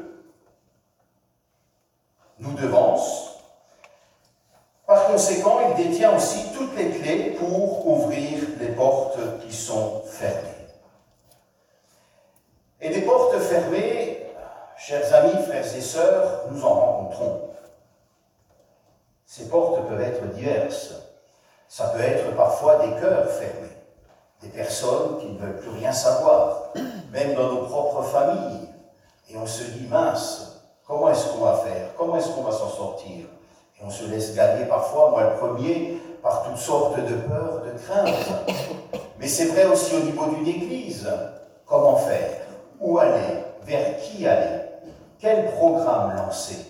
[2.39, 3.27] nous devance,
[4.87, 10.47] par conséquent, il détient aussi toutes les clés pour ouvrir les portes qui sont fermées.
[12.79, 14.25] Et des portes fermées,
[14.77, 17.49] chers amis, frères et sœurs, nous en rencontrons.
[19.25, 20.93] Ces portes peuvent être diverses.
[21.67, 23.77] Ça peut être parfois des cœurs fermés,
[24.41, 26.71] des personnes qui ne veulent plus rien savoir,
[27.11, 28.69] même dans nos propres familles.
[29.29, 30.46] Et on se dit, mince,
[30.87, 31.89] comment est-ce qu'on va faire?
[31.97, 33.25] Comment est-ce qu'on va s'en sortir?
[33.79, 37.77] Et on se laisse gagner parfois, moi le premier, par toutes sortes de peurs, de
[37.77, 38.53] craintes.
[39.19, 41.07] Mais c'est vrai aussi au niveau d'une église.
[41.65, 42.41] Comment faire?
[42.79, 43.43] Où aller?
[43.63, 44.61] Vers qui aller?
[45.19, 46.65] Quel programme lancer?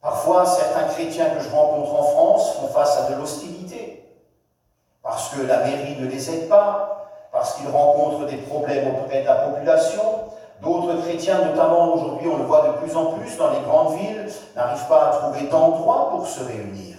[0.00, 4.04] Parfois, certains chrétiens que je rencontre en France font face à de l'hostilité,
[5.02, 9.26] parce que la mairie ne les aide pas, parce qu'ils rencontrent des problèmes auprès de
[9.26, 10.02] la population.
[10.62, 14.26] D'autres chrétiens, notamment aujourd'hui, on le voit de plus en plus dans les grandes villes,
[14.56, 16.96] n'arrivent pas à trouver d'endroit pour se réunir.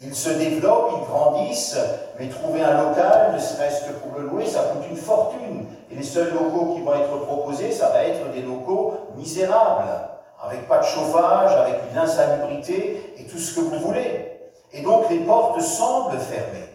[0.00, 1.78] Ils se développent, ils grandissent,
[2.18, 5.66] mais trouver un local, ne serait-ce que pour le louer, ça coûte une fortune.
[5.90, 10.08] Et les seuls locaux qui vont être proposés, ça va être des locaux misérables
[10.42, 14.38] avec pas de chauffage, avec une insalubrité et tout ce que vous voulez.
[14.72, 16.68] Et donc les portes semblent fermées.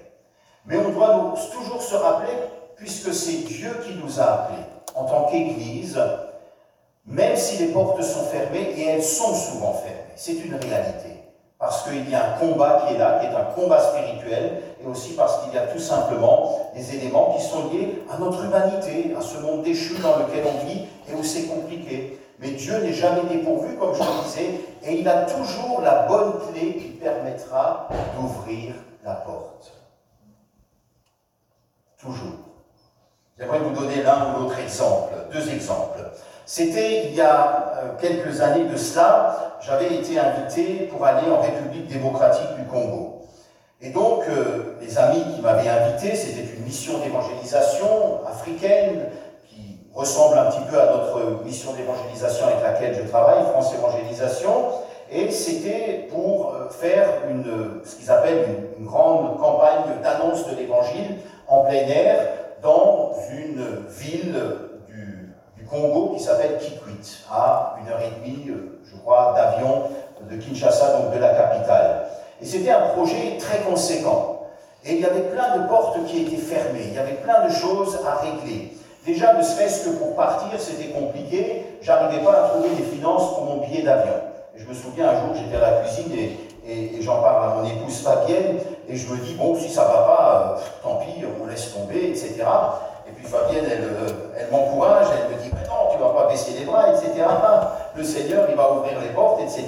[0.66, 2.34] Mais on doit toujours se rappeler,
[2.76, 4.64] puisque c'est Dieu qui nous a appelés
[4.96, 6.00] en tant qu'Église,
[7.06, 9.98] même si les portes sont fermées, et elles sont souvent fermées.
[10.16, 11.10] C'est une réalité.
[11.58, 14.88] Parce qu'il y a un combat qui est là, qui est un combat spirituel, et
[14.88, 19.14] aussi parce qu'il y a tout simplement des éléments qui sont liés à notre humanité,
[19.16, 22.20] à ce monde déchu dans lequel on vit et où c'est compliqué.
[22.40, 26.34] Mais Dieu n'est jamais dépourvu, comme je le disais, et il a toujours la bonne
[26.52, 28.74] clé qui permettra d'ouvrir
[29.04, 29.72] la porte.
[32.00, 32.51] Toujours.
[33.42, 35.98] J'aimerais vous donner l'un ou l'autre exemple, deux exemples.
[36.46, 41.42] C'était il y a euh, quelques années de cela, j'avais été invité pour aller en
[41.42, 43.24] République démocratique du Congo.
[43.82, 49.06] Et donc, euh, les amis qui m'avaient invité, c'était une mission d'évangélisation africaine
[49.50, 54.66] qui ressemble un petit peu à notre mission d'évangélisation avec laquelle je travaille, France Évangélisation.
[55.12, 58.46] Et c'était pour euh, faire une, ce qu'ils appellent
[58.78, 64.36] une, une grande campagne d'annonce de l'évangile en plein air dans une ville
[65.72, 68.52] Congo qui s'appelle Kikwit, à une heure et demie,
[68.84, 69.84] je crois, d'avion
[70.30, 72.08] de Kinshasa, donc de la capitale.
[72.42, 74.48] Et c'était un projet très conséquent.
[74.84, 77.54] Et il y avait plein de portes qui étaient fermées, il y avait plein de
[77.54, 78.74] choses à régler.
[79.06, 83.46] Déjà, ne serait-ce que pour partir, c'était compliqué, j'arrivais pas à trouver des finances pour
[83.46, 84.14] mon billet d'avion.
[84.56, 86.38] je me souviens, un jour, j'étais à la cuisine et,
[87.02, 90.58] j'en parle à mon épouse Fabienne, et je me dis, bon, si ça va pas,
[90.58, 92.44] euh, tant pis, on laisse tomber, etc.
[93.08, 96.10] Et puis Fabienne, elle, euh, elle m'encourage, elle me dit, mais non, tu ne vas
[96.10, 97.26] pas baisser les bras, etc.
[97.96, 99.68] Le Seigneur, il va ouvrir les portes, etc.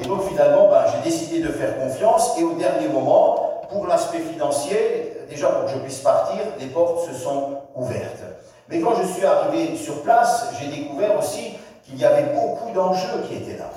[0.00, 4.20] Et donc finalement, ben, j'ai décidé de faire confiance, et au dernier moment, pour l'aspect
[4.20, 8.22] financier, déjà pour que je puisse partir, les portes se sont ouvertes.
[8.68, 13.22] Mais quand je suis arrivé sur place, j'ai découvert aussi qu'il y avait beaucoup d'enjeux
[13.28, 13.70] qui étaient là.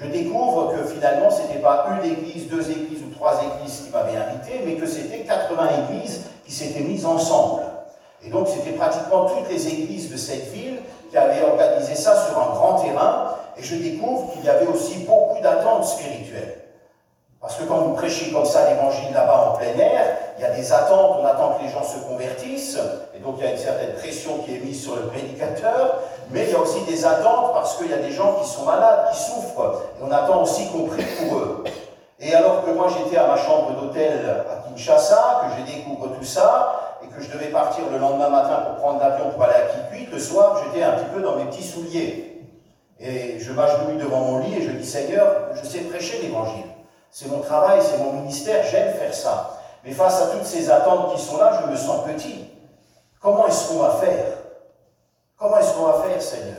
[0.00, 3.90] Je découvre que finalement, ce n'était pas une église, deux églises ou trois églises qui
[3.90, 7.62] m'avaient invité, mais que c'était 80 églises qui s'étaient mises ensemble.
[8.24, 10.78] Et donc c'était pratiquement toutes les églises de cette ville
[11.10, 13.34] qui avaient organisé ça sur un grand terrain.
[13.56, 16.58] Et je découvre qu'il y avait aussi beaucoup d'attentes spirituelles.
[17.40, 20.50] Parce que quand vous prêchez comme ça l'évangile là-bas en plein air, il y a
[20.50, 22.78] des attentes, on attend que les gens se convertissent,
[23.14, 26.44] et donc il y a une certaine pression qui est mise sur le prédicateur, mais
[26.44, 29.10] il y a aussi des attentes parce qu'il y a des gens qui sont malades,
[29.12, 31.64] qui souffrent, et on attend aussi qu'on prie pour eux.
[32.20, 36.24] Et alors que moi j'étais à ma chambre d'hôtel à Kinshasa, que je découvre tout
[36.24, 39.66] ça, et que je devais partir le lendemain matin pour prendre l'avion pour aller à
[39.66, 42.24] Kikwit, le soir, j'étais un petit peu dans mes petits souliers.
[43.00, 46.64] Et je m'agenouille devant mon lit et je dis Seigneur, je sais prêcher l'évangile.
[47.10, 49.60] C'est mon travail, c'est mon ministère, j'aime faire ça.
[49.84, 52.50] Mais face à toutes ces attentes qui sont là, je me sens petit.
[53.20, 54.24] Comment est-ce qu'on va faire?
[55.38, 56.56] Comment est-ce qu'on va faire, Seigneur?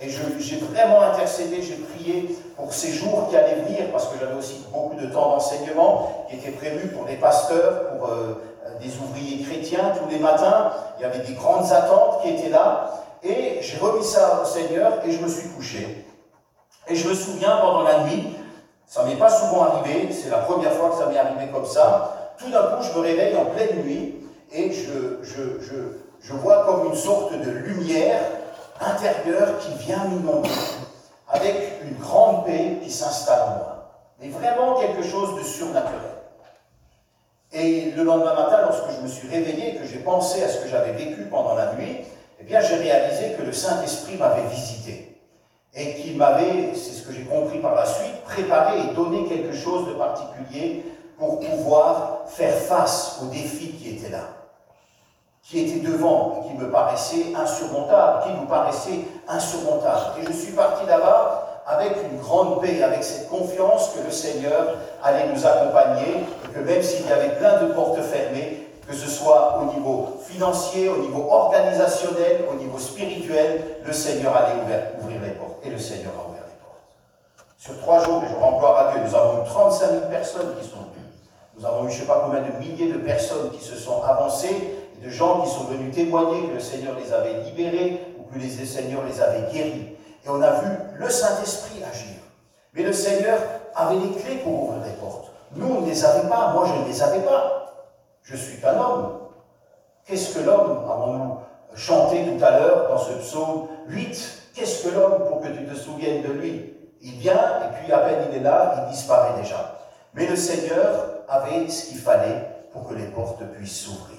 [0.00, 4.36] Et j'ai vraiment intercédé, j'ai prié pour ces jours qui allaient venir, parce que j'avais
[4.36, 8.34] aussi beaucoup de temps d'enseignement qui était prévu pour les pasteurs, pour euh,
[8.80, 10.72] des ouvriers chrétiens tous les matins.
[10.98, 12.90] Il y avait des grandes attentes qui étaient là.
[13.22, 16.04] Et j'ai remis ça au Seigneur et je me suis couché.
[16.88, 18.36] Et je me souviens pendant la nuit,
[18.86, 22.34] ça m'est pas souvent arrivé, c'est la première fois que ça m'est arrivé comme ça.
[22.38, 24.16] Tout d'un coup, je me réveille en pleine nuit
[24.52, 28.20] et je, je, je vois comme une sorte de lumière
[28.80, 30.50] intérieure qui vient m'inonder,
[31.28, 33.74] avec une grande paix qui s'installe en moi.
[34.20, 36.18] Mais vraiment quelque chose de surnaturel.
[37.52, 40.58] Et le lendemain matin, lorsque je me suis réveillé et que j'ai pensé à ce
[40.58, 41.98] que j'avais vécu pendant la nuit,
[42.40, 45.20] eh bien, j'ai réalisé que le Saint-Esprit m'avait visité
[45.74, 49.54] et qu'il m'avait, c'est ce que j'ai compris par la suite, préparé et donné quelque
[49.54, 50.84] chose de particulier
[51.18, 54.24] pour pouvoir faire face aux défis qui étaient là,
[55.48, 60.20] qui étaient devant et qui me paraissaient insurmontables, qui nous paraissaient insurmontables.
[60.20, 64.76] Et je suis parti là-bas avec une grande paix, avec cette confiance que le Seigneur
[65.02, 69.08] allait nous accompagner et que même s'il y avait plein de portes fermées, que ce
[69.08, 74.60] soit au niveau financier, au niveau organisationnel, au niveau spirituel, le Seigneur allait
[75.00, 75.64] ouvrir, les portes.
[75.64, 76.82] Et le Seigneur a ouvert les portes.
[77.58, 80.66] Sur trois jours, je rends gloire à Dieu, nous avons eu 35 000 personnes qui
[80.66, 81.08] sont venues.
[81.58, 84.02] Nous avons eu je ne sais pas combien de milliers de personnes qui se sont
[84.02, 88.38] avancées, de gens qui sont venus témoigner que le Seigneur les avait libérés ou que
[88.38, 89.96] le Seigneur les avait guéris.
[90.24, 92.16] Et on a vu le Saint-Esprit agir.
[92.74, 93.38] Mais le Seigneur
[93.74, 95.32] avait les clés pour ouvrir les portes.
[95.54, 96.52] Nous, on ne les avait pas.
[96.52, 97.74] Moi, je ne les avais pas.
[98.22, 99.18] Je suis qu'un homme.
[100.06, 101.38] Qu'est-ce que l'homme Avons-nous
[101.74, 105.74] chanté tout à l'heure dans ce psaume 8 Qu'est-ce que l'homme pour que tu te
[105.74, 106.74] souviennes de lui?
[107.00, 109.78] Il vient et puis à peine il est là, il disparaît déjà.
[110.14, 114.16] Mais le Seigneur avait ce qu'il fallait pour que les portes puissent s'ouvrir.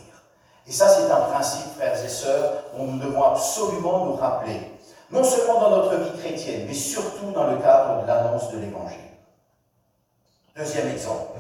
[0.68, 4.80] Et ça, c'est un principe, frères et sœurs, dont nous devons absolument nous rappeler
[5.12, 8.98] non seulement dans notre vie chrétienne, mais surtout dans le cadre de l'annonce de l'Évangile.
[10.56, 11.40] Deuxième exemple.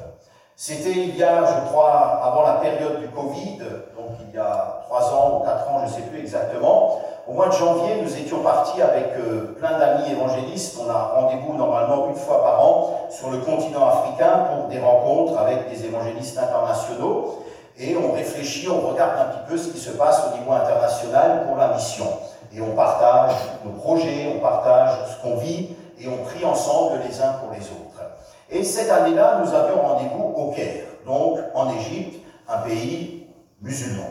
[0.55, 3.59] C'était il y a, je crois, avant la période du Covid,
[3.95, 7.33] donc il y a trois ans ou quatre ans, je ne sais plus exactement, Au
[7.33, 10.77] mois de janvier, nous étions partis avec euh, plein d'amis évangélistes.
[10.83, 15.37] On a rendez-vous normalement une fois par an sur le continent africain pour des rencontres
[15.37, 17.43] avec des évangélistes internationaux.
[17.79, 21.45] Et on réfléchit, on regarde un petit peu ce qui se passe au niveau international
[21.47, 22.05] pour la mission.
[22.53, 23.31] Et on partage
[23.63, 27.61] nos projets, on partage ce qu'on vit et on prie ensemble les uns pour les
[27.61, 28.03] autres.
[28.49, 33.27] Et cette année-là, nous avions rendez-vous au Caire, donc en Égypte, un pays
[33.61, 34.09] musulman.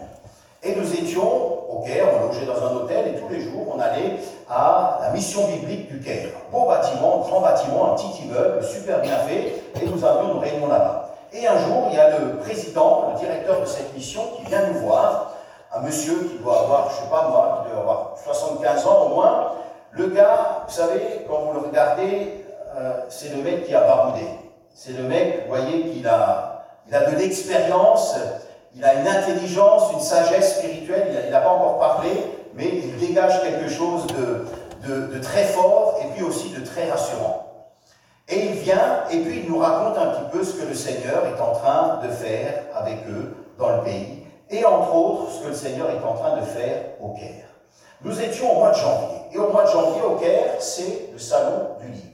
[0.62, 3.80] Et nous étions au Caire, on logeait dans un hôtel et tous les jours on
[3.80, 4.16] allait
[4.48, 6.30] à la mission biblique du Caire.
[6.50, 10.68] Beau bâtiment, grand bâtiment, un petit immeuble, super bien fait, et nous avions nos réunions
[10.68, 11.07] là-bas.
[11.32, 14.66] Et un jour, il y a le président, le directeur de cette mission qui vient
[14.68, 15.34] nous voir,
[15.74, 19.08] un monsieur qui doit avoir, je sais pas moi, qui doit avoir 75 ans au
[19.14, 19.52] moins.
[19.90, 22.44] Le gars, vous savez, quand vous le regardez,
[22.76, 24.24] euh, c'est le mec qui a baroudé.
[24.74, 28.14] C'est le mec, vous voyez, qu'il a, il a de l'expérience,
[28.74, 32.10] il a une intelligence, une sagesse spirituelle, il n'a pas encore parlé,
[32.54, 37.47] mais il dégage quelque chose de très fort et puis aussi de très rassurant.
[38.28, 41.24] Et il vient et puis il nous raconte un petit peu ce que le Seigneur
[41.26, 45.48] est en train de faire avec eux dans le pays, et entre autres ce que
[45.48, 47.46] le Seigneur est en train de faire au Caire.
[48.02, 51.18] Nous étions au mois de janvier, et au mois de janvier au Caire, c'est le
[51.18, 52.04] salon du livre.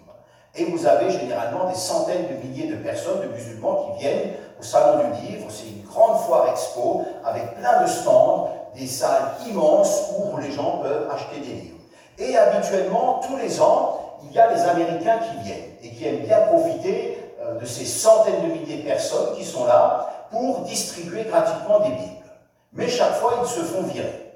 [0.57, 4.63] Et vous avez généralement des centaines de milliers de personnes, de musulmans, qui viennent au
[4.63, 5.47] salon du livre.
[5.51, 10.79] C'est une grande foire expo avec plein de stands, des salles immenses où les gens
[10.79, 11.79] peuvent acheter des livres.
[12.19, 16.25] Et habituellement, tous les ans, il y a les Américains qui viennent et qui aiment
[16.25, 21.25] bien profiter euh, de ces centaines de milliers de personnes qui sont là pour distribuer
[21.25, 22.25] gratuitement des Bibles.
[22.73, 24.33] Mais chaque fois, ils se font virer.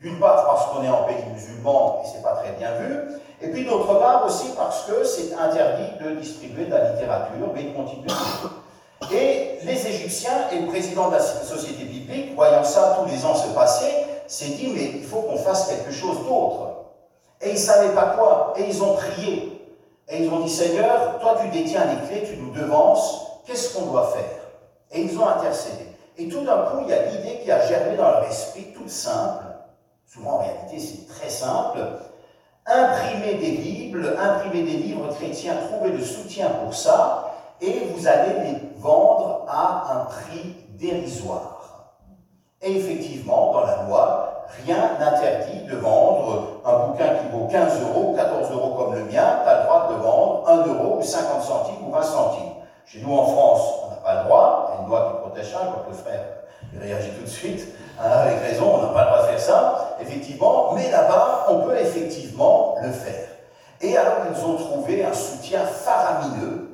[0.00, 3.48] D'une part parce qu'on est en pays musulman et c'est pas très bien vu, et
[3.48, 7.74] puis d'autre part aussi parce que c'est interdit de distribuer de la littérature, mais ils
[7.74, 8.08] continuent
[9.12, 13.34] Et les Égyptiens et le président de la société biblique, voyant ça tous les ans
[13.34, 13.92] se passer,
[14.26, 16.81] s'est dit mais il faut qu'on fasse quelque chose d'autre.
[17.42, 19.60] Et ils ne savaient pas quoi, et ils ont prié.
[20.08, 23.86] Et ils ont dit Seigneur, toi tu détiens les clés, tu nous devances, qu'est-ce qu'on
[23.86, 24.38] doit faire?
[24.92, 25.86] Et ils ont intercédé.
[26.18, 28.90] Et tout d'un coup, il y a l'idée qui a germé dans leur esprit, toute
[28.90, 29.44] simple,
[30.06, 31.80] souvent en réalité c'est très simple,
[32.66, 38.34] imprimer des Bibles, imprimer des livres chrétiens, trouver le soutien pour ça, et vous allez
[38.40, 41.94] les vendre à un prix dérisoire.
[42.60, 44.31] Et effectivement, dans la loi,
[44.64, 49.04] rien n'interdit de vendre un bouquin qui vaut 15 euros ou 14 euros comme le
[49.04, 52.52] mien, tu as le droit de vendre 1 euro ou 50 centimes ou 20 centimes.
[52.84, 55.28] Chez nous en France, on n'a pas le droit, il y a une loi qui
[55.28, 56.24] protège ça, je vois que le frère
[56.80, 57.68] réagit tout de suite,
[58.00, 61.60] hein, avec raison, on n'a pas le droit de faire ça, effectivement, mais là-bas, on
[61.60, 63.28] peut effectivement le faire.
[63.80, 66.70] Et alors, ils ont trouvé un soutien faramineux,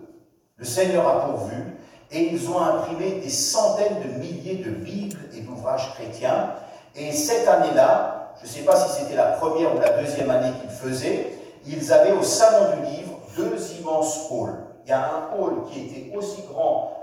[0.56, 1.78] le Seigneur a pourvu,
[2.10, 6.50] et ils ont imprimé des centaines de milliers de Bibles et d'ouvrages chrétiens.
[6.98, 10.52] Et cette année-là, je ne sais pas si c'était la première ou la deuxième année
[10.60, 11.32] qu'ils faisaient,
[11.66, 14.58] ils avaient au Salon du Livre deux immenses halls.
[14.84, 16.98] Il y a un hall qui était aussi grand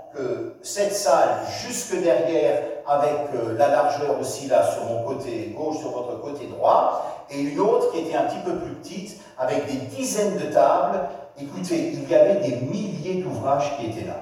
[0.62, 5.90] cette salle jusque derrière, avec euh, la largeur aussi là sur mon côté gauche, sur
[5.90, 9.78] votre côté droit, et une autre qui était un petit peu plus petite, avec des
[9.96, 11.00] dizaines de tables.
[11.40, 14.20] Écoutez, il y avait des milliers d'ouvrages qui étaient là.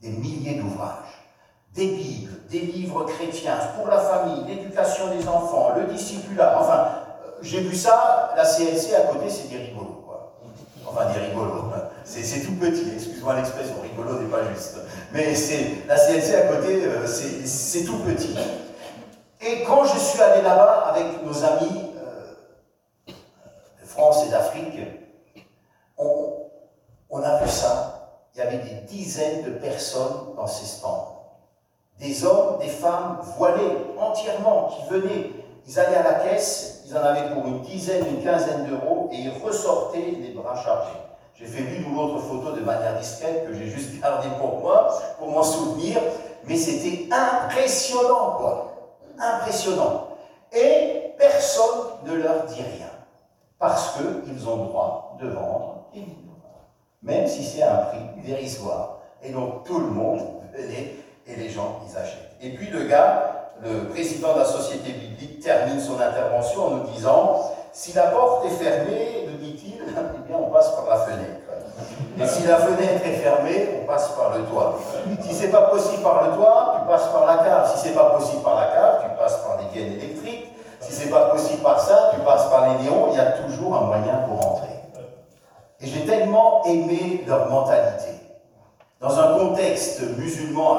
[0.00, 1.19] Des milliers d'ouvrages.
[1.74, 6.58] Des Bibles, des livres chrétiens pour la famille, l'éducation des enfants, le discipulat.
[6.60, 6.88] Enfin,
[7.24, 10.04] euh, j'ai vu ça, la CLC à côté, c'était rigolo.
[10.04, 10.34] Quoi.
[10.84, 11.70] Enfin, des rigolos.
[12.02, 14.78] C'est tout petit, excuse-moi l'expression, rigolo n'est pas juste.
[15.12, 18.36] Mais c'est la CNC à côté, euh, c'est tout petit.
[19.40, 23.12] Et quand je suis allé là-bas avec nos amis euh,
[23.80, 24.74] de France et d'Afrique,
[25.96, 26.46] on,
[27.10, 27.96] on a vu ça.
[28.34, 31.19] Il y avait des dizaines de personnes dans ces stands.
[32.00, 35.30] Des hommes, des femmes voilés entièrement qui venaient.
[35.66, 39.16] Ils allaient à la caisse, ils en avaient pour une dizaine, une quinzaine d'euros et
[39.16, 40.98] ils ressortaient les bras chargés.
[41.34, 44.88] J'ai fait l'une ou l'autre photo de manière discrète que j'ai juste gardée pour moi,
[45.18, 45.98] pour m'en souvenir,
[46.44, 48.72] mais c'était impressionnant, quoi.
[49.18, 50.08] Impressionnant.
[50.52, 52.90] Et personne ne leur dit rien,
[53.58, 56.38] parce qu'ils ont droit de vendre des livres,
[57.02, 59.00] même si c'est à un prix dérisoire.
[59.22, 60.20] Et donc tout le monde
[60.54, 60.94] venait
[61.32, 62.30] et les gens, ils achètent.
[62.42, 66.86] Et puis le gars, le président de la société biblique, termine son intervention en nous
[66.94, 71.40] disant, si la porte est fermée, nous dit-il, eh bien on passe par la fenêtre.
[72.20, 74.78] Et si la fenêtre est fermée, on passe par le toit.
[75.22, 77.72] Si c'est pas possible par le toit, tu passes par la cave.
[77.74, 80.48] Si c'est pas possible par la cave, tu passes par les gaines électriques.
[80.80, 83.08] Si c'est pas possible par ça, tu passes par les néons.
[83.12, 84.68] Il y a toujours un moyen pour entrer.
[85.80, 88.20] Et j'ai tellement aimé leur mentalité.
[89.00, 90.76] Dans un contexte musulman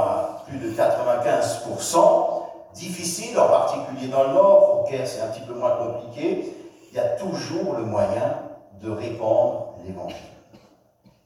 [0.52, 2.42] plus de 95%,
[2.74, 6.54] difficile, en particulier dans le nord, au Caire c'est un petit peu moins compliqué,
[6.92, 8.36] il y a toujours le moyen
[8.82, 10.18] de répandre l'évangile.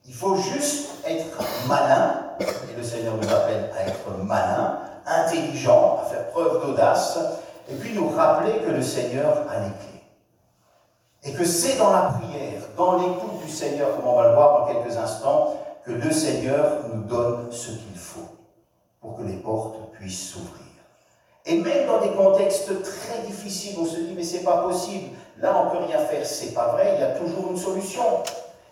[0.08, 6.06] Il faut juste être malin, et le Seigneur nous appelle à être malin, intelligent, à
[6.06, 7.18] faire preuve d'audace,
[7.70, 10.04] et puis nous rappeler que le Seigneur a les clés.
[11.24, 14.60] Et que c'est dans la prière, dans l'écoute du Seigneur, comme on va le voir
[14.60, 17.95] dans quelques instants, que le Seigneur nous donne ce qu'il
[19.06, 20.66] pour que les portes puissent s'ouvrir.
[21.45, 25.64] Et même dans des contextes très difficiles, on se dit mais c'est pas possible, là
[25.64, 28.01] on peut rien faire, c'est pas vrai, il y a toujours une solution.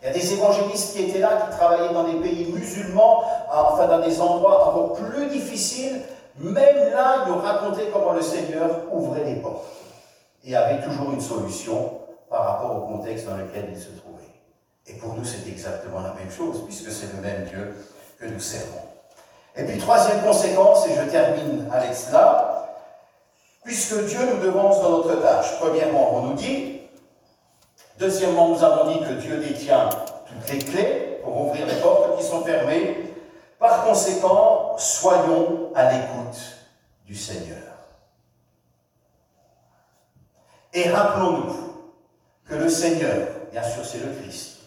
[0.02, 3.88] Il y a des évangélistes qui étaient là, qui travaillaient dans des pays musulmans, enfin
[3.88, 6.02] dans des endroits encore plus difficiles.
[6.40, 9.66] Même là, ils nous racontaient comment le Seigneur ouvrait les portes
[10.44, 14.24] et avait toujours une solution par rapport au contexte dans lequel il se trouvait.
[14.88, 17.76] Et pour nous, c'est exactement la même chose, puisque c'est le même Dieu
[18.20, 18.93] que nous servons.
[19.56, 22.54] Et puis, troisième conséquence, et je termine avec cela,
[23.64, 25.60] puisque Dieu nous devance dans notre tâche.
[25.60, 26.82] Premièrement, on nous dit,
[28.00, 29.90] deuxièmement, nous avons dit que Dieu détient
[30.26, 33.14] toutes les clés pour ouvrir les portes qui sont fermées.
[33.60, 36.40] Par conséquent, soyons à l'écoute
[37.06, 37.58] du Seigneur.
[40.74, 41.56] Et rappelons-nous
[42.50, 44.58] que le Seigneur, bien sûr c'est le Christ,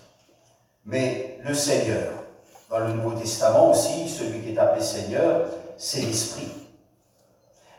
[0.85, 2.13] mais le Seigneur,
[2.71, 5.47] dans le Nouveau Testament aussi, celui qui est appelé Seigneur,
[5.77, 6.51] c'est l'Esprit.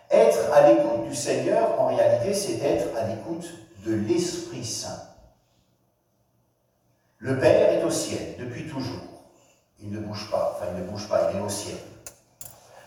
[0.09, 3.47] Être à l'écoute du Seigneur, en réalité, c'est être à l'écoute
[3.85, 5.01] de l'Esprit Saint.
[7.19, 9.01] Le Père est au ciel depuis toujours.
[9.81, 11.77] Il ne bouge pas, enfin il ne bouge pas, il est au ciel.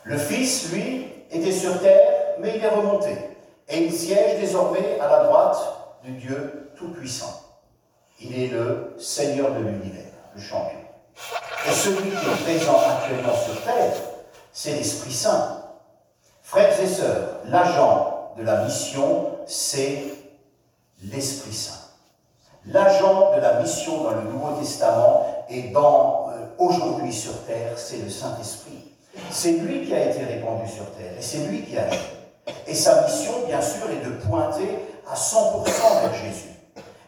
[0.04, 3.14] Le Fils, lui, était sur terre, mais il est remonté.
[3.68, 5.58] Et il siège désormais à la droite
[6.02, 7.42] du Dieu Tout-Puissant.
[8.20, 10.78] Il est le Seigneur de l'univers, le champion.
[11.68, 13.92] Et celui qui est présent actuellement sur terre,
[14.52, 15.62] c'est l'Esprit Saint.
[16.42, 20.02] Frères et sœurs, l'agent de la mission, c'est
[21.02, 21.80] l'Esprit Saint.
[22.66, 27.98] L'agent de la mission dans le Nouveau Testament et dans euh, aujourd'hui sur terre, c'est
[27.98, 28.84] le Saint-Esprit.
[29.30, 31.86] C'est lui qui a été répandu sur terre et c'est lui qui a
[32.66, 34.68] Et sa mission, bien sûr, est de pointer
[35.10, 35.64] à 100%
[36.02, 36.50] vers Jésus.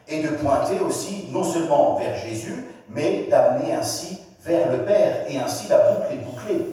[0.09, 5.25] Et de pointer aussi, non seulement vers Jésus, mais d'amener ainsi vers le Père.
[5.29, 6.67] Et ainsi la boucle est bouclée.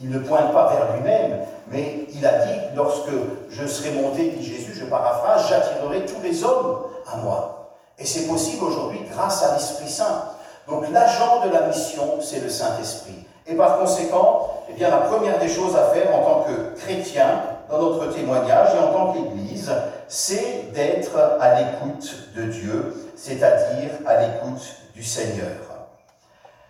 [0.00, 1.38] Il ne pointe pas vers lui-même,
[1.70, 3.10] mais il a dit, lorsque
[3.50, 7.72] je serai monté, dit Jésus, je paraphrase, j'attirerai tous les hommes à moi.
[7.98, 10.24] Et c'est possible aujourd'hui grâce à l'Esprit Saint.
[10.68, 13.26] Donc l'agent de la mission, c'est le Saint-Esprit.
[13.46, 17.42] Et par conséquent, eh bien, la première des choses à faire en tant que chrétien,
[17.70, 19.72] dans notre témoignage et en tant qu'Église,
[20.08, 24.62] c'est d'être à l'écoute de Dieu, c'est-à-dire à, l'écoute
[24.94, 25.65] du Seigneur.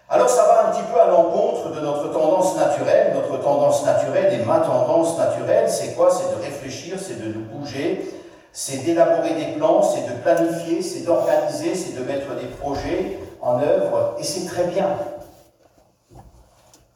[0.08, 3.12] Alors ça va un petit peu à l'encontre de notre tendance naturelle.
[3.14, 6.10] Notre tendance naturelle et ma tendance naturelle, c'est quoi?
[6.10, 8.14] C'est de réfléchir, c'est de nous bouger,
[8.52, 13.60] c'est d'élaborer des plans, c'est de planifier, c'est d'organiser, c'est de mettre des projets en
[13.60, 14.96] œuvre, et c'est très bien.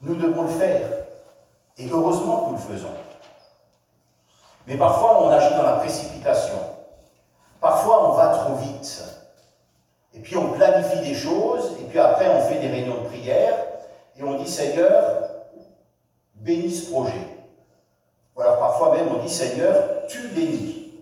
[0.03, 0.81] Nous devons le faire.
[1.79, 2.95] Et heureusement que nous le faisons.
[4.67, 6.55] Mais parfois, on agit dans la précipitation.
[7.61, 9.20] Parfois, on va trop vite.
[10.15, 13.55] Et puis, on planifie des choses, et puis après, on fait des réunions de prière,
[14.19, 15.31] et on dit, Seigneur,
[16.35, 17.27] bénis ce projet.
[18.37, 20.93] Ou alors, parfois même, on dit, Seigneur, tu bénis.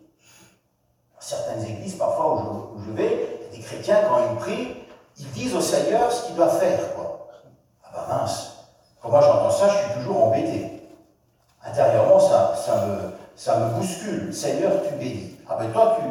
[1.15, 4.77] Dans certaines églises, parfois, où je, vais, des chrétiens, quand ils prient,
[5.19, 6.79] ils disent au Seigneur ce qu'il doit faire.
[7.85, 8.67] Ah bah mince,
[9.01, 10.83] quand moi j'entends ça, je suis toujours embêté.
[11.65, 12.99] Intérieurement, ça, ça, me,
[13.35, 14.33] ça me bouscule.
[14.33, 15.37] Seigneur, tu bénis.
[15.49, 16.07] Ah ben toi, tu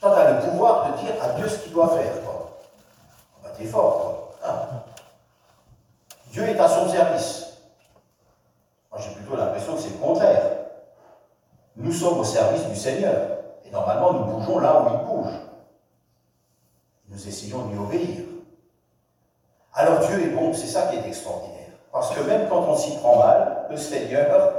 [0.00, 2.12] toi, as le pouvoir de dire à Dieu ce qu'il doit faire.
[3.66, 4.34] Fort.
[4.42, 4.84] Ah.
[6.32, 7.46] Dieu est à son service.
[8.90, 10.42] Moi, j'ai plutôt l'impression que c'est le contraire.
[11.76, 13.38] Nous sommes au service du Seigneur.
[13.64, 15.32] Et normalement, nous bougeons là où il bouge.
[17.08, 18.24] Nous essayons de lui obéir.
[19.74, 21.60] Alors Dieu est bon, c'est ça qui est extraordinaire.
[21.92, 24.54] Parce que même quand on s'y prend mal, le Seigneur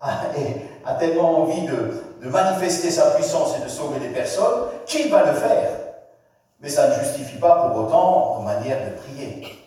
[0.00, 5.32] a, tellement envie de, manifester sa puissance et de sauver les personnes qu'il va le
[5.32, 5.70] faire.
[6.60, 9.58] Mais ça ne justifie pas pour autant nos manières de prier.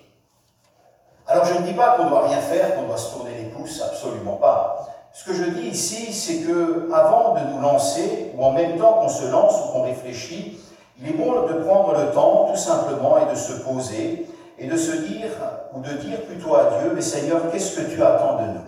[1.28, 3.50] Alors je ne dis pas qu'on ne doit rien faire, qu'on doit se tourner les
[3.50, 4.88] pouces, absolument pas.
[5.14, 8.94] Ce que je dis ici, c'est que avant de nous lancer, ou en même temps
[8.94, 10.60] qu'on se lance ou qu'on réfléchit,
[11.00, 14.28] il est bon de prendre le temps, tout simplement, et de se poser
[14.58, 15.30] et de se dire,
[15.74, 18.60] ou de dire plutôt à Dieu, mais Seigneur, qu'est-ce que tu attends de nous?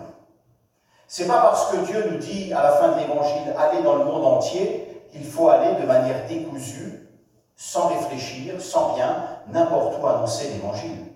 [1.06, 4.04] C'est pas parce que Dieu nous dit à la fin de l'évangile, allez dans le
[4.04, 7.01] monde entier, qu'il faut aller de manière décousue,
[7.56, 11.06] sans réfléchir, sans rien, n'importe où annoncer l'évangile.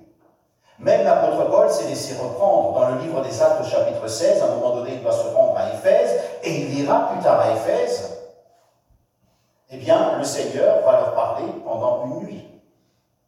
[0.78, 4.56] Même l'apôtre Paul s'est laissé reprendre dans le livre des Actes chapitre 16, à un
[4.56, 8.12] moment donné il doit se rendre à Éphèse, et il ira plus tard à Éphèse,
[9.70, 12.48] eh bien, bien, le Seigneur va leur parler pendant une nuit.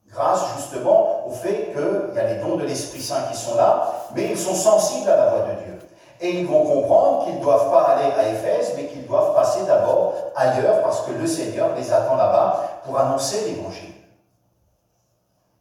[0.08, 3.92] Grâce justement au fait qu'il y a les dons de l'Esprit Saint qui sont là,
[4.14, 5.77] mais ils sont sensibles à la voix de Dieu.
[6.20, 9.64] Et ils vont comprendre qu'ils ne doivent pas aller à Éphèse, mais qu'ils doivent passer
[9.66, 13.94] d'abord ailleurs, parce que le Seigneur les attend là-bas pour annoncer l'Évangile.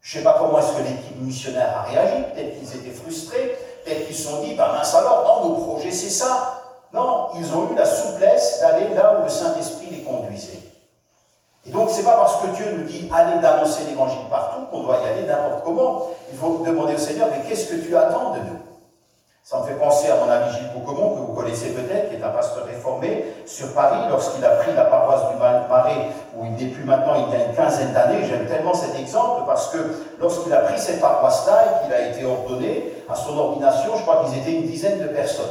[0.02, 3.58] Je ne sais pas comment est-ce que l'équipe missionnaire a réagi, peut-être qu'ils étaient frustrés,
[3.84, 6.54] peut-être qu'ils se sont dit, ben mince alors, non, nos projets c'est ça.
[6.94, 10.60] Non, ils ont eu la souplesse d'aller là où le Saint-Esprit les conduisait.
[11.66, 15.00] Et donc, c'est pas parce que Dieu nous dit allez d'annoncer l'évangile partout qu'on doit
[15.04, 16.08] y aller n'importe comment.
[16.32, 18.67] Il faut demander au Seigneur, mais qu'est-ce que tu attends de nous?
[19.50, 22.22] Ça me fait penser à mon ami Gilles Boucomont, que vous connaissez peut-être, qui est
[22.22, 26.70] un pasteur réformé sur Paris, lorsqu'il a pris la paroisse du Marais, où il n'est
[26.70, 28.26] plus maintenant, il y a une quinzaine d'années.
[28.26, 29.78] J'aime tellement cet exemple parce que
[30.20, 34.26] lorsqu'il a pris cette paroisse-là et qu'il a été ordonné, à son ordination, je crois
[34.26, 35.46] qu'ils étaient une dizaine de personnes.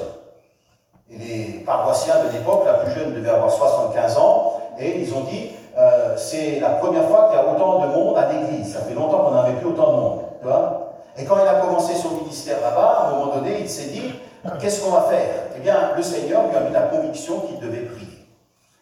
[1.10, 5.22] Et les paroissiens de l'époque, la plus jeune devait avoir 75 ans, et ils ont
[5.22, 8.74] dit, euh, c'est la première fois qu'il y a autant de monde à l'église.
[8.74, 10.20] Ça fait longtemps qu'on n'avait plus autant de monde.
[10.42, 10.85] Tu vois
[11.18, 14.12] et quand il a commencé son ministère là-bas, à un moment donné, il s'est dit,
[14.60, 15.34] qu'est-ce qu'on va faire?
[15.56, 18.26] Eh bien, le Seigneur lui a mis la conviction qu'il devait prier.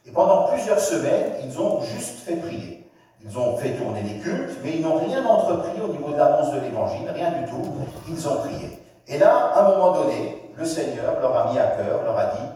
[0.07, 2.91] Et pendant plusieurs semaines, ils ont juste fait prier.
[3.25, 6.53] Ils ont fait tourner les cultes, mais ils n'ont rien entrepris au niveau de l'annonce
[6.53, 7.63] de l'évangile, rien du tout.
[8.09, 8.79] Ils ont prié.
[9.09, 12.27] Et là, à un moment donné, le Seigneur leur a mis à cœur, leur a
[12.27, 12.49] dit,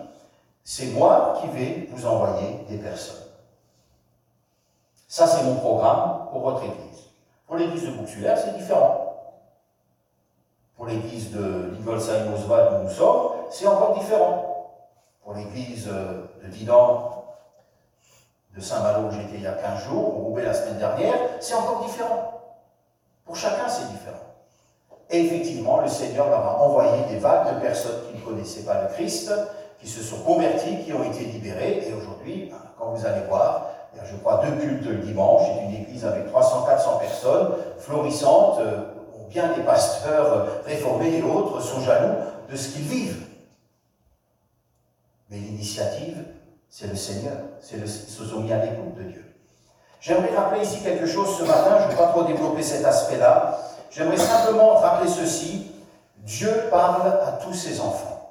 [0.65, 3.25] c'est moi qui vais vous envoyer des personnes.
[5.07, 7.09] Ça, c'est mon programme pour votre église.
[7.47, 9.08] Pour l'église de Bouxulaire, c'est différent.
[10.79, 14.77] Pour l'église de Ligolsheim Oswald où nous sommes, c'est encore différent.
[15.25, 17.25] Pour l'église de Dinan,
[18.57, 21.55] de Saint-Malo où j'étais il y a 15 jours, au Roubaix la semaine dernière, c'est
[21.55, 22.43] encore différent.
[23.27, 24.23] Pour chacun, c'est différent.
[25.11, 28.83] Et effectivement, le Seigneur leur a envoyé des vagues de personnes qui ne connaissaient pas
[28.83, 29.33] le Christ,
[29.81, 31.89] qui se sont converties, qui ont été libérées.
[31.89, 34.99] Et aujourd'hui, ben, quand vous allez voir, il y a, je crois, deux cultes le
[34.99, 38.83] dimanche, c'est une église avec 300-400 personnes, florissante, euh,
[39.29, 42.15] bien des pasteurs réformés et autres sont jaloux
[42.51, 43.27] de ce qu'ils vivent.
[45.31, 46.25] Mais l'initiative,
[46.69, 49.25] c'est le Seigneur, c'est se sont mis à l'écoute de Dieu.
[50.01, 53.59] J'aimerais rappeler ici quelque chose ce matin, je ne vais pas trop développer cet aspect-là,
[53.91, 55.73] J'aimerais simplement rappeler ceci.
[56.19, 58.31] Dieu parle à tous ses enfants.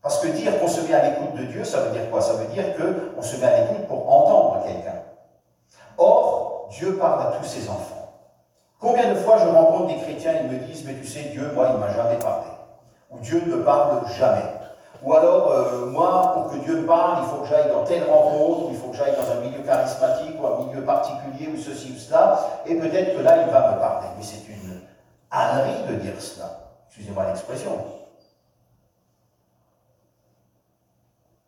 [0.00, 2.20] Parce que dire qu'on se met à l'écoute de Dieu, ça veut dire quoi?
[2.20, 5.02] Ça veut dire qu'on se met à l'écoute pour entendre quelqu'un.
[5.98, 8.01] Or, Dieu parle à tous ses enfants.
[8.82, 11.68] Combien de fois je rencontre des chrétiens, ils me disent, mais tu sais, Dieu, moi,
[11.68, 12.50] il ne m'a jamais parlé.
[13.12, 14.42] Ou Dieu ne me parle jamais.
[15.04, 18.66] Ou alors, euh, moi, pour que Dieu parle, il faut que j'aille dans telle rencontre,
[18.66, 21.92] ou il faut que j'aille dans un milieu charismatique, ou un milieu particulier, ou ceci
[21.94, 24.08] ou cela, et peut-être que là, il va me parler.
[24.16, 24.80] Mais c'est une
[25.30, 26.50] ânerie de dire cela.
[26.88, 27.78] Excusez-moi l'expression.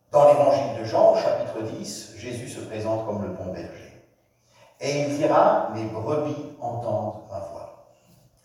[0.09, 3.85] Dans l'évangile de Jean, chapitre 10, Jésus se présente comme le bon berger.
[4.79, 7.24] Et il dira, mes brebis entendent.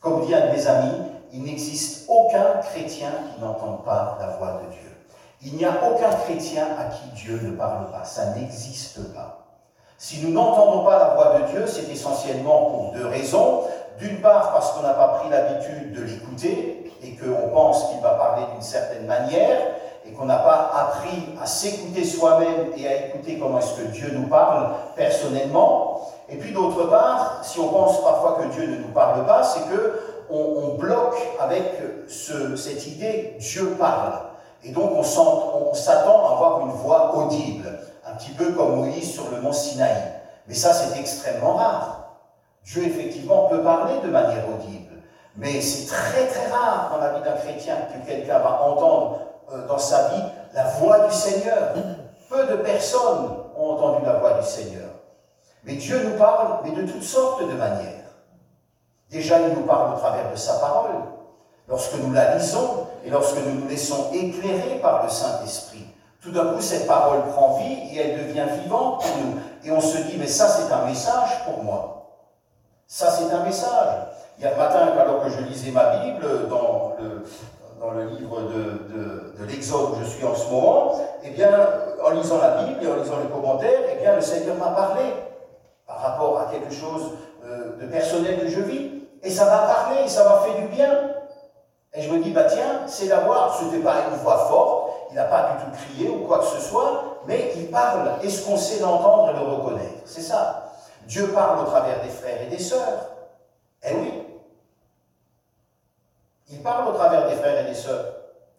[0.00, 0.96] Comme dit un mes amis,
[1.32, 4.90] il n'existe aucun chrétien qui n'entende pas la voix de Dieu.
[5.42, 8.04] Il n'y a aucun chrétien à qui Dieu ne parle pas.
[8.04, 9.46] Ça n'existe pas.
[9.98, 13.64] Si nous n'entendons pas la voix de Dieu, c'est essentiellement pour deux raisons.
[13.98, 18.14] D'une part parce qu'on n'a pas pris l'habitude de l'écouter et qu'on pense qu'il va
[18.14, 19.60] parler d'une certaine manière
[20.06, 24.10] et qu'on n'a pas appris à s'écouter soi-même et à écouter comment est-ce que Dieu
[24.14, 26.00] nous parle personnellement.
[26.30, 29.68] Et puis d'autre part, si on pense parfois que Dieu ne nous parle pas, c'est
[29.68, 30.00] que
[30.30, 31.64] on, bloque avec
[32.08, 34.20] cette idée Dieu parle.
[34.62, 37.68] Et donc on, s'attend à avoir une voix audible,
[38.06, 39.96] un petit peu comme Moïse sur le mont Sinaï.
[40.46, 42.16] Mais ça, c'est extrêmement rare.
[42.64, 45.02] Dieu, effectivement, peut parler de manière audible,
[45.36, 49.20] mais c'est très très rare dans la vie d'un chrétien que quelqu'un va entendre
[49.52, 50.22] euh, dans sa vie
[50.54, 51.74] la voix du Seigneur.
[52.28, 54.89] Peu de personnes ont entendu la voix du Seigneur.
[55.64, 58.00] Mais Dieu nous parle, mais de toutes sortes de manières.
[59.10, 60.92] Déjà, il nous parle au travers de sa parole,
[61.68, 65.86] lorsque nous la lisons et lorsque nous nous laissons éclairer par le Saint-Esprit.
[66.22, 69.34] Tout d'un coup, cette parole prend vie et elle devient vivante pour nous.
[69.64, 72.10] Et on se dit, mais ça, c'est un message pour moi.
[72.86, 74.06] Ça, c'est un message.
[74.38, 77.24] Hier matin, alors que je lisais ma Bible dans le,
[77.80, 80.94] dans le livre de, de, l'Exode où je suis en ce moment,
[81.24, 81.50] eh bien,
[82.04, 85.02] en lisant la Bible et en lisant les commentaires, eh bien, le Seigneur m'a parlé
[85.90, 87.14] par rapport à quelque chose
[87.44, 89.02] euh, de personnel que je vis.
[89.22, 90.88] Et ça m'a parlé, ça m'a fait du bien.
[91.92, 95.16] Et je me dis, bah tiens, c'est d'avoir, ce n'était pas une voix forte, il
[95.16, 98.12] n'a pas du tout crié ou quoi que ce soit, mais il parle.
[98.22, 100.02] Est-ce qu'on sait l'entendre et le reconnaître?
[100.04, 100.72] C'est ça.
[101.06, 103.08] Dieu parle au travers des frères et des sœurs.
[103.82, 104.26] Eh oui.
[106.50, 108.04] Il parle au travers des frères et des sœurs.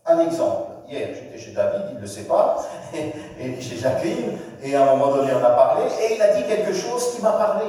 [0.06, 0.71] Un exemple.
[0.92, 2.58] Hier, j'étais chez David, il ne le sait pas,
[2.94, 6.44] et, chez Jacqueline, et à un moment donné, on a parlé, et il a dit
[6.44, 7.66] quelque chose qui m'a parlé.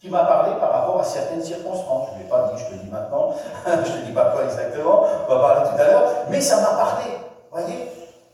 [0.00, 2.10] Qui m'a parlé par rapport à certaines circonstances.
[2.10, 3.34] Je ne l'ai pas dit, je te dis maintenant,
[3.66, 6.60] je ne te dis pas quoi exactement, on va parler tout à l'heure, mais ça
[6.60, 7.10] m'a parlé,
[7.50, 7.88] voyez?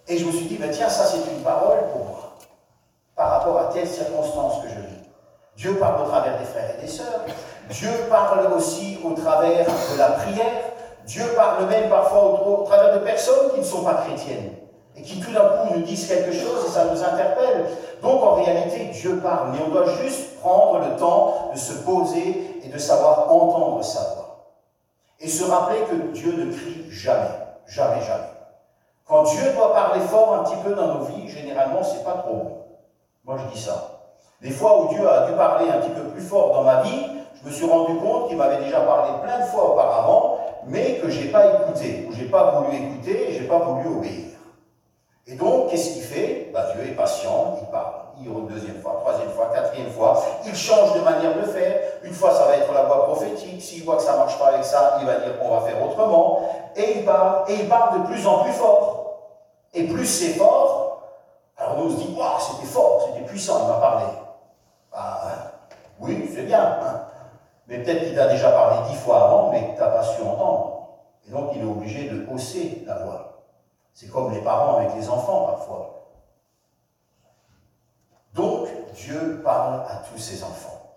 [0.08, 2.36] Et je me suis dit, ben tiens, ça c'est une parole pour moi,
[3.16, 5.08] par rapport à telle circonstance que je vis.
[5.56, 7.24] Dieu parle au travers des frères et des sœurs,
[7.70, 10.75] Dieu parle aussi au travers de la prière,
[11.06, 14.52] Dieu parle même parfois au, travers de personnes qui ne sont pas chrétiennes
[14.96, 17.66] et qui tout d'un coup nous disent quelque chose et ça nous interpelle.
[18.02, 22.60] Donc en réalité, Dieu parle, mais on doit juste prendre le temps de se poser
[22.62, 24.52] et de savoir entendre sa voix.
[25.20, 28.32] Et se rappeler que Dieu ne crie jamais, jamais, jamais.
[29.06, 32.34] Quand Dieu doit parler fort un petit peu dans nos vies, généralement, c'est pas trop
[32.34, 32.56] bon.
[33.24, 34.00] Moi, je dis ça.
[34.42, 37.06] Des fois où Dieu a dû parler un petit peu plus fort dans ma vie,
[37.40, 40.35] je me suis rendu compte qu'il m'avait déjà parlé plein de fois auparavant,
[40.66, 43.48] mais que je n'ai pas écouté, ou je n'ai pas voulu écouter, et je n'ai
[43.48, 44.26] pas voulu obéir.
[45.26, 46.50] Et donc, qu'est-ce qu'il fait?
[46.52, 47.94] Bah, Dieu est patient, il parle.
[48.18, 50.22] Il une deuxième fois, troisième fois, quatrième fois.
[50.46, 51.80] Il change de manière de faire.
[52.02, 53.60] Une fois, ça va être la voix prophétique.
[53.60, 55.84] S'il voit que ça ne marche pas avec ça, il va dire on va faire
[55.84, 56.48] autrement.
[56.76, 59.18] Et il parle, et il parle de plus en plus fort.
[59.74, 61.02] Et plus c'est fort,
[61.58, 64.06] alors nous on se dit, waouh, c'était fort, c'était puissant, il m'a parlé.
[64.90, 65.20] Bah,
[66.00, 66.78] oui, c'est bien.
[66.82, 67.05] Hein.
[67.66, 70.22] Mais peut-être qu'il t'a déjà parlé dix fois avant, mais que tu n'as pas su
[70.22, 70.88] entendre.
[71.26, 73.42] Et donc il est obligé de hausser la voix.
[73.92, 76.10] C'est comme les parents avec les enfants parfois.
[78.34, 80.94] Donc Dieu parle à tous ses enfants.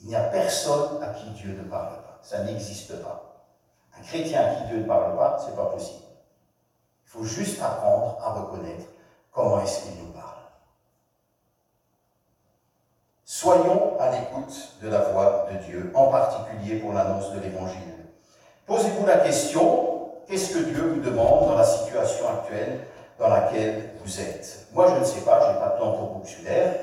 [0.00, 2.18] Il n'y a personne à qui Dieu ne parle pas.
[2.22, 3.46] Ça n'existe pas.
[3.98, 6.04] Un chrétien à qui Dieu ne parle pas, c'est pas possible.
[7.04, 8.86] Il faut juste apprendre à reconnaître
[9.30, 10.29] comment est-ce qu'il nous parle.
[13.40, 17.80] Soyons à l'écoute de la voix de Dieu, en particulier pour l'annonce de l'Évangile.
[18.66, 22.80] Posez-vous la question, qu'est-ce que Dieu vous demande dans la situation actuelle
[23.18, 24.66] dans laquelle vous êtes?
[24.74, 26.80] Moi, je ne sais pas, je n'ai pas de plan pour Bouxulaire,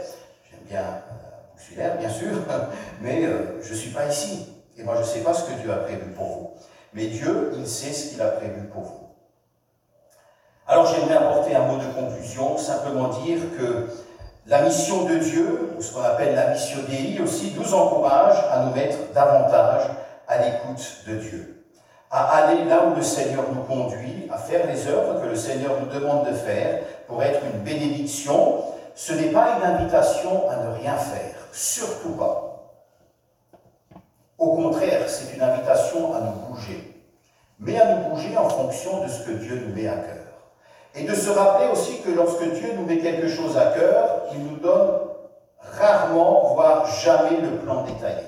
[0.50, 2.36] j'aime bien euh, Bouxulaire, bien sûr,
[3.02, 4.52] mais euh, je ne suis pas ici.
[4.80, 6.54] Et moi, je ne sais pas ce que Dieu a prévu pour vous.
[6.92, 9.10] Mais Dieu, il sait ce qu'il a prévu pour vous.
[10.66, 13.88] Alors, j'aimerais apporter un mot de conclusion, simplement dire que
[14.48, 18.64] la mission de Dieu, ou ce qu'on appelle la mission Dei aussi, nous encourage à
[18.64, 19.90] nous mettre davantage
[20.28, 21.66] à l'écoute de Dieu,
[22.10, 25.74] à aller là où le Seigneur nous conduit, à faire les œuvres que le Seigneur
[25.82, 28.64] nous demande de faire pour être une bénédiction.
[28.96, 32.44] Ce n'est pas une invitation à ne rien faire, surtout pas.
[34.38, 37.04] Au contraire, c'est une invitation à nous bouger,
[37.60, 40.17] mais à nous bouger en fonction de ce que Dieu nous met à cœur.
[40.98, 44.44] Et de se rappeler aussi que lorsque Dieu nous met quelque chose à cœur, il
[44.44, 45.00] nous donne
[45.60, 48.26] rarement, voire jamais le plan détaillé.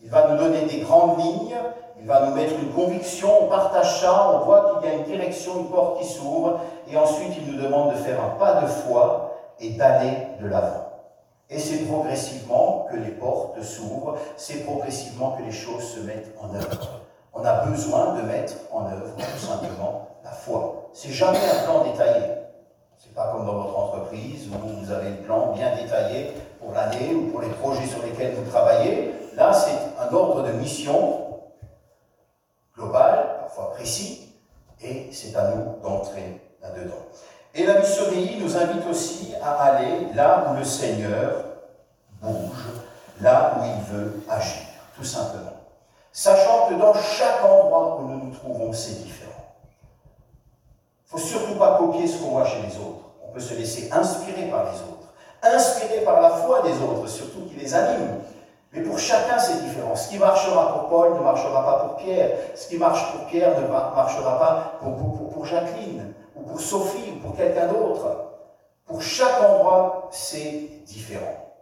[0.00, 1.56] Il va nous donner des grandes lignes,
[2.00, 5.04] il va nous mettre une conviction, on partage ça, on voit qu'il y a une
[5.04, 8.66] direction, une porte qui s'ouvre, et ensuite il nous demande de faire un pas de
[8.66, 10.86] foi et d'aller de l'avant.
[11.50, 16.54] Et c'est progressivement que les portes s'ouvrent, c'est progressivement que les choses se mettent en
[16.54, 16.99] œuvre.
[17.32, 20.90] On a besoin de mettre en œuvre tout simplement la foi.
[20.92, 22.26] C'est jamais un plan détaillé.
[22.98, 27.14] C'est pas comme dans votre entreprise où vous avez un plan bien détaillé pour l'année
[27.14, 29.14] ou pour les projets sur lesquels vous travaillez.
[29.36, 31.26] Là, c'est un ordre de mission
[32.76, 34.34] global, parfois précis,
[34.82, 37.06] et c'est à nous d'entrer là-dedans.
[37.54, 41.44] Et la missionnerie nous invite aussi à aller là où le Seigneur
[42.20, 42.68] bouge,
[43.20, 44.62] là où il veut agir,
[44.96, 45.49] tout simplement.
[46.12, 49.30] Sachant que dans chaque endroit où nous nous trouvons, c'est différent.
[51.12, 53.10] Il ne faut surtout pas copier ce qu'on voit chez les autres.
[53.24, 57.46] On peut se laisser inspirer par les autres, inspirer par la foi des autres, surtout
[57.48, 58.20] qui les anime.
[58.72, 59.94] Mais pour chacun, c'est différent.
[59.94, 62.36] Ce qui marchera pour Paul ne marchera pas pour Pierre.
[62.54, 67.20] Ce qui marche pour Pierre ne marchera pas pour, pour Jacqueline, ou pour Sophie, ou
[67.20, 68.30] pour quelqu'un d'autre.
[68.84, 71.54] Pour chaque endroit, c'est différent.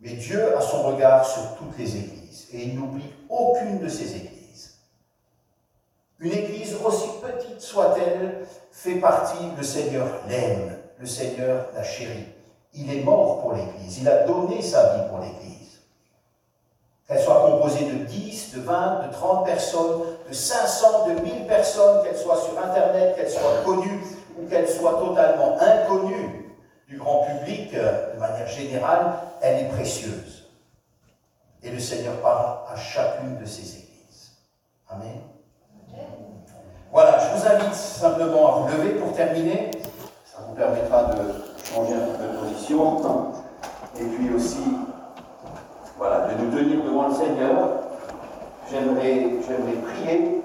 [0.00, 4.14] Mais Dieu a son regard sur toutes les églises, et il n'oublie aucune de ces
[4.16, 4.74] églises.
[6.20, 12.26] Une église, aussi petite soit-elle, fait partie, le Seigneur l'aime, le Seigneur la chérit.
[12.74, 15.80] Il est mort pour l'église, il a donné sa vie pour l'église.
[17.08, 22.04] Qu'elle soit composée de 10, de 20, de 30 personnes, de 500, de 1000 personnes,
[22.04, 24.00] qu'elle soit sur Internet, qu'elle soit connue
[24.38, 26.54] ou qu'elle soit totalement inconnue
[26.88, 30.41] du grand public, euh, de manière générale, elle est précieuse
[31.72, 34.32] le Seigneur parle à chacune de ses églises.
[34.88, 35.20] Amen.
[36.92, 39.70] Voilà, je vous invite simplement à vous lever pour terminer.
[40.26, 41.22] Ça vous permettra de
[41.64, 43.32] changer un peu de position.
[43.98, 44.62] Et puis aussi,
[45.96, 47.68] voilà, de nous tenir devant le Seigneur.
[48.70, 50.42] J'aimerais, j'aimerais prier.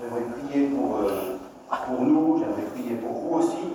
[0.00, 1.38] J'aimerais prier pour, euh,
[1.86, 2.38] pour nous.
[2.38, 3.74] J'aimerais prier pour vous aussi.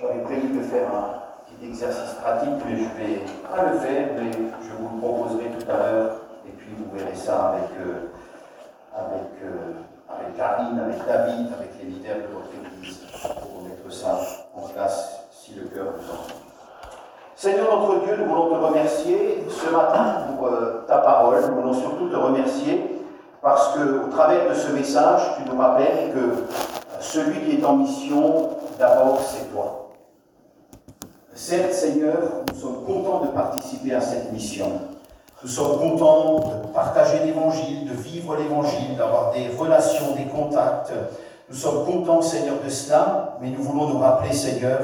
[0.00, 1.21] J'aurais prévu de faire un,
[1.68, 5.76] exercice pratique, mais je vais pas le faire, mais je vous le proposerai tout à
[5.76, 8.08] l'heure, et puis vous verrez ça avec, euh,
[8.94, 9.72] avec, euh,
[10.08, 14.18] avec Karine, avec David, avec les leaders de votre Église, pour mettre ça
[14.54, 16.42] en place si le cœur vous en
[17.42, 21.40] Seigneur notre Dieu, nous voulons te remercier ce matin pour euh, ta parole.
[21.48, 23.02] Nous voulons surtout te remercier
[23.40, 26.44] parce que, au travers de ce message, tu nous rappelles que
[27.00, 29.81] celui qui est en mission, d'abord, c'est toi.
[31.34, 34.66] Certes, Seigneur, nous sommes contents de participer à cette mission.
[35.42, 40.92] Nous sommes contents de partager l'évangile, de vivre l'évangile, d'avoir des relations, des contacts.
[41.48, 44.80] Nous sommes contents, Seigneur, de cela, mais nous voulons nous rappeler, Seigneur,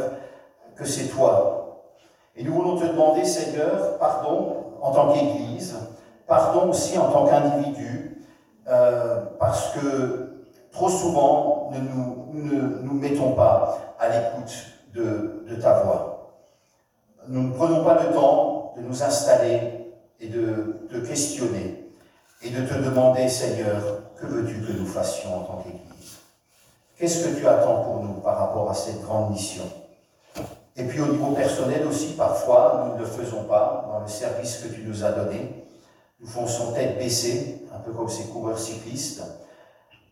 [0.74, 1.58] que c'est toi
[2.38, 5.76] et nous voulons te demander, Seigneur, pardon en tant qu'Église,
[6.28, 8.24] pardon aussi en tant qu'individu,
[8.68, 14.54] euh, parce que trop souvent, nous ne nous, mettons pas à l'écoute
[14.94, 16.17] de, de, ta voix.
[17.28, 21.92] Nous ne prenons pas le temps de nous installer et de te questionner
[22.42, 23.82] et de te demander, Seigneur,
[24.16, 26.20] que veux-tu que nous fassions en tant qu'Église?
[26.96, 29.64] Qu'est-ce que tu attends pour nous par rapport à cette grande mission?
[30.74, 34.62] Et puis au niveau personnel aussi, parfois, nous ne le faisons pas dans le service
[34.62, 35.66] que tu nous as donné.
[36.20, 39.22] Nous fonçons tête baissée, un peu comme ces coureurs cyclistes.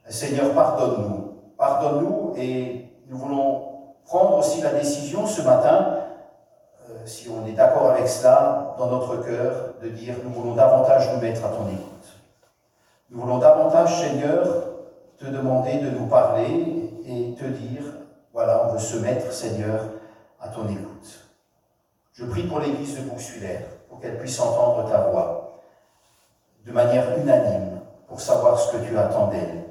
[0.08, 1.32] Seigneur, pardonne-nous.
[1.56, 3.62] Pardonne-nous et nous voulons
[4.04, 6.05] prendre aussi la décision ce matin,
[7.06, 11.20] si on est d'accord avec cela, dans notre cœur, de dire nous voulons davantage nous
[11.20, 12.20] mettre à ton écoute.
[13.10, 14.46] Nous voulons davantage, Seigneur,
[15.16, 17.82] te demander de nous parler et te dire,
[18.32, 19.80] voilà, on veut se mettre, Seigneur,
[20.40, 21.20] à ton écoute.
[22.12, 25.62] Je prie pour l'Église de Bouxulaire, pour qu'elle puisse entendre ta voix
[26.66, 29.64] de manière unanime, pour savoir ce que tu attends d'elle.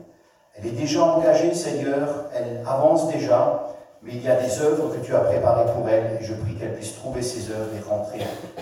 [0.55, 3.74] Elle est déjà engagée, Seigneur, elle avance déjà,
[4.05, 6.55] mais il y a des œuvres que tu as préparées pour elle, et je prie
[6.55, 8.19] qu'elle puisse trouver ces œuvres et rentrer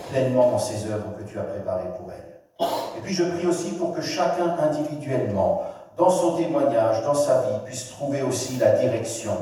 [0.10, 2.68] pleinement dans ces œuvres que tu as préparées pour elle.
[2.98, 5.64] Et puis je prie aussi pour que chacun individuellement,
[5.98, 9.38] dans son témoignage, dans sa vie, puisse trouver aussi la direction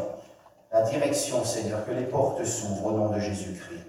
[0.72, 3.86] la direction, Seigneur, que les portes s'ouvrent au nom de Jésus-Christ.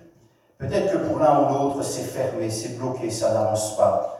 [0.58, 4.18] Peut-être que pour l'un ou l'autre, c'est fermé, c'est bloqué, ça n'avance pas.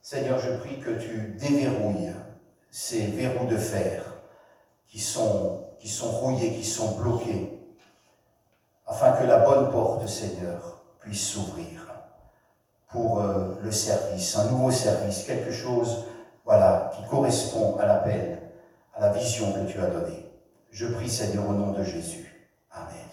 [0.00, 2.12] Seigneur, je prie que tu déverrouilles
[2.70, 4.02] ces verrous de fer
[4.86, 7.58] qui sont, qui sont rouillés, qui sont bloqués,
[8.86, 11.86] afin que la bonne porte, Seigneur, puisse s'ouvrir
[12.90, 16.06] pour euh, le service, un nouveau service, quelque chose,
[16.44, 18.40] voilà, qui correspond à l'appel,
[18.94, 20.26] à la vision que tu as donnée.
[20.70, 22.48] Je prie, Seigneur, au nom de Jésus.
[22.72, 23.07] Amen.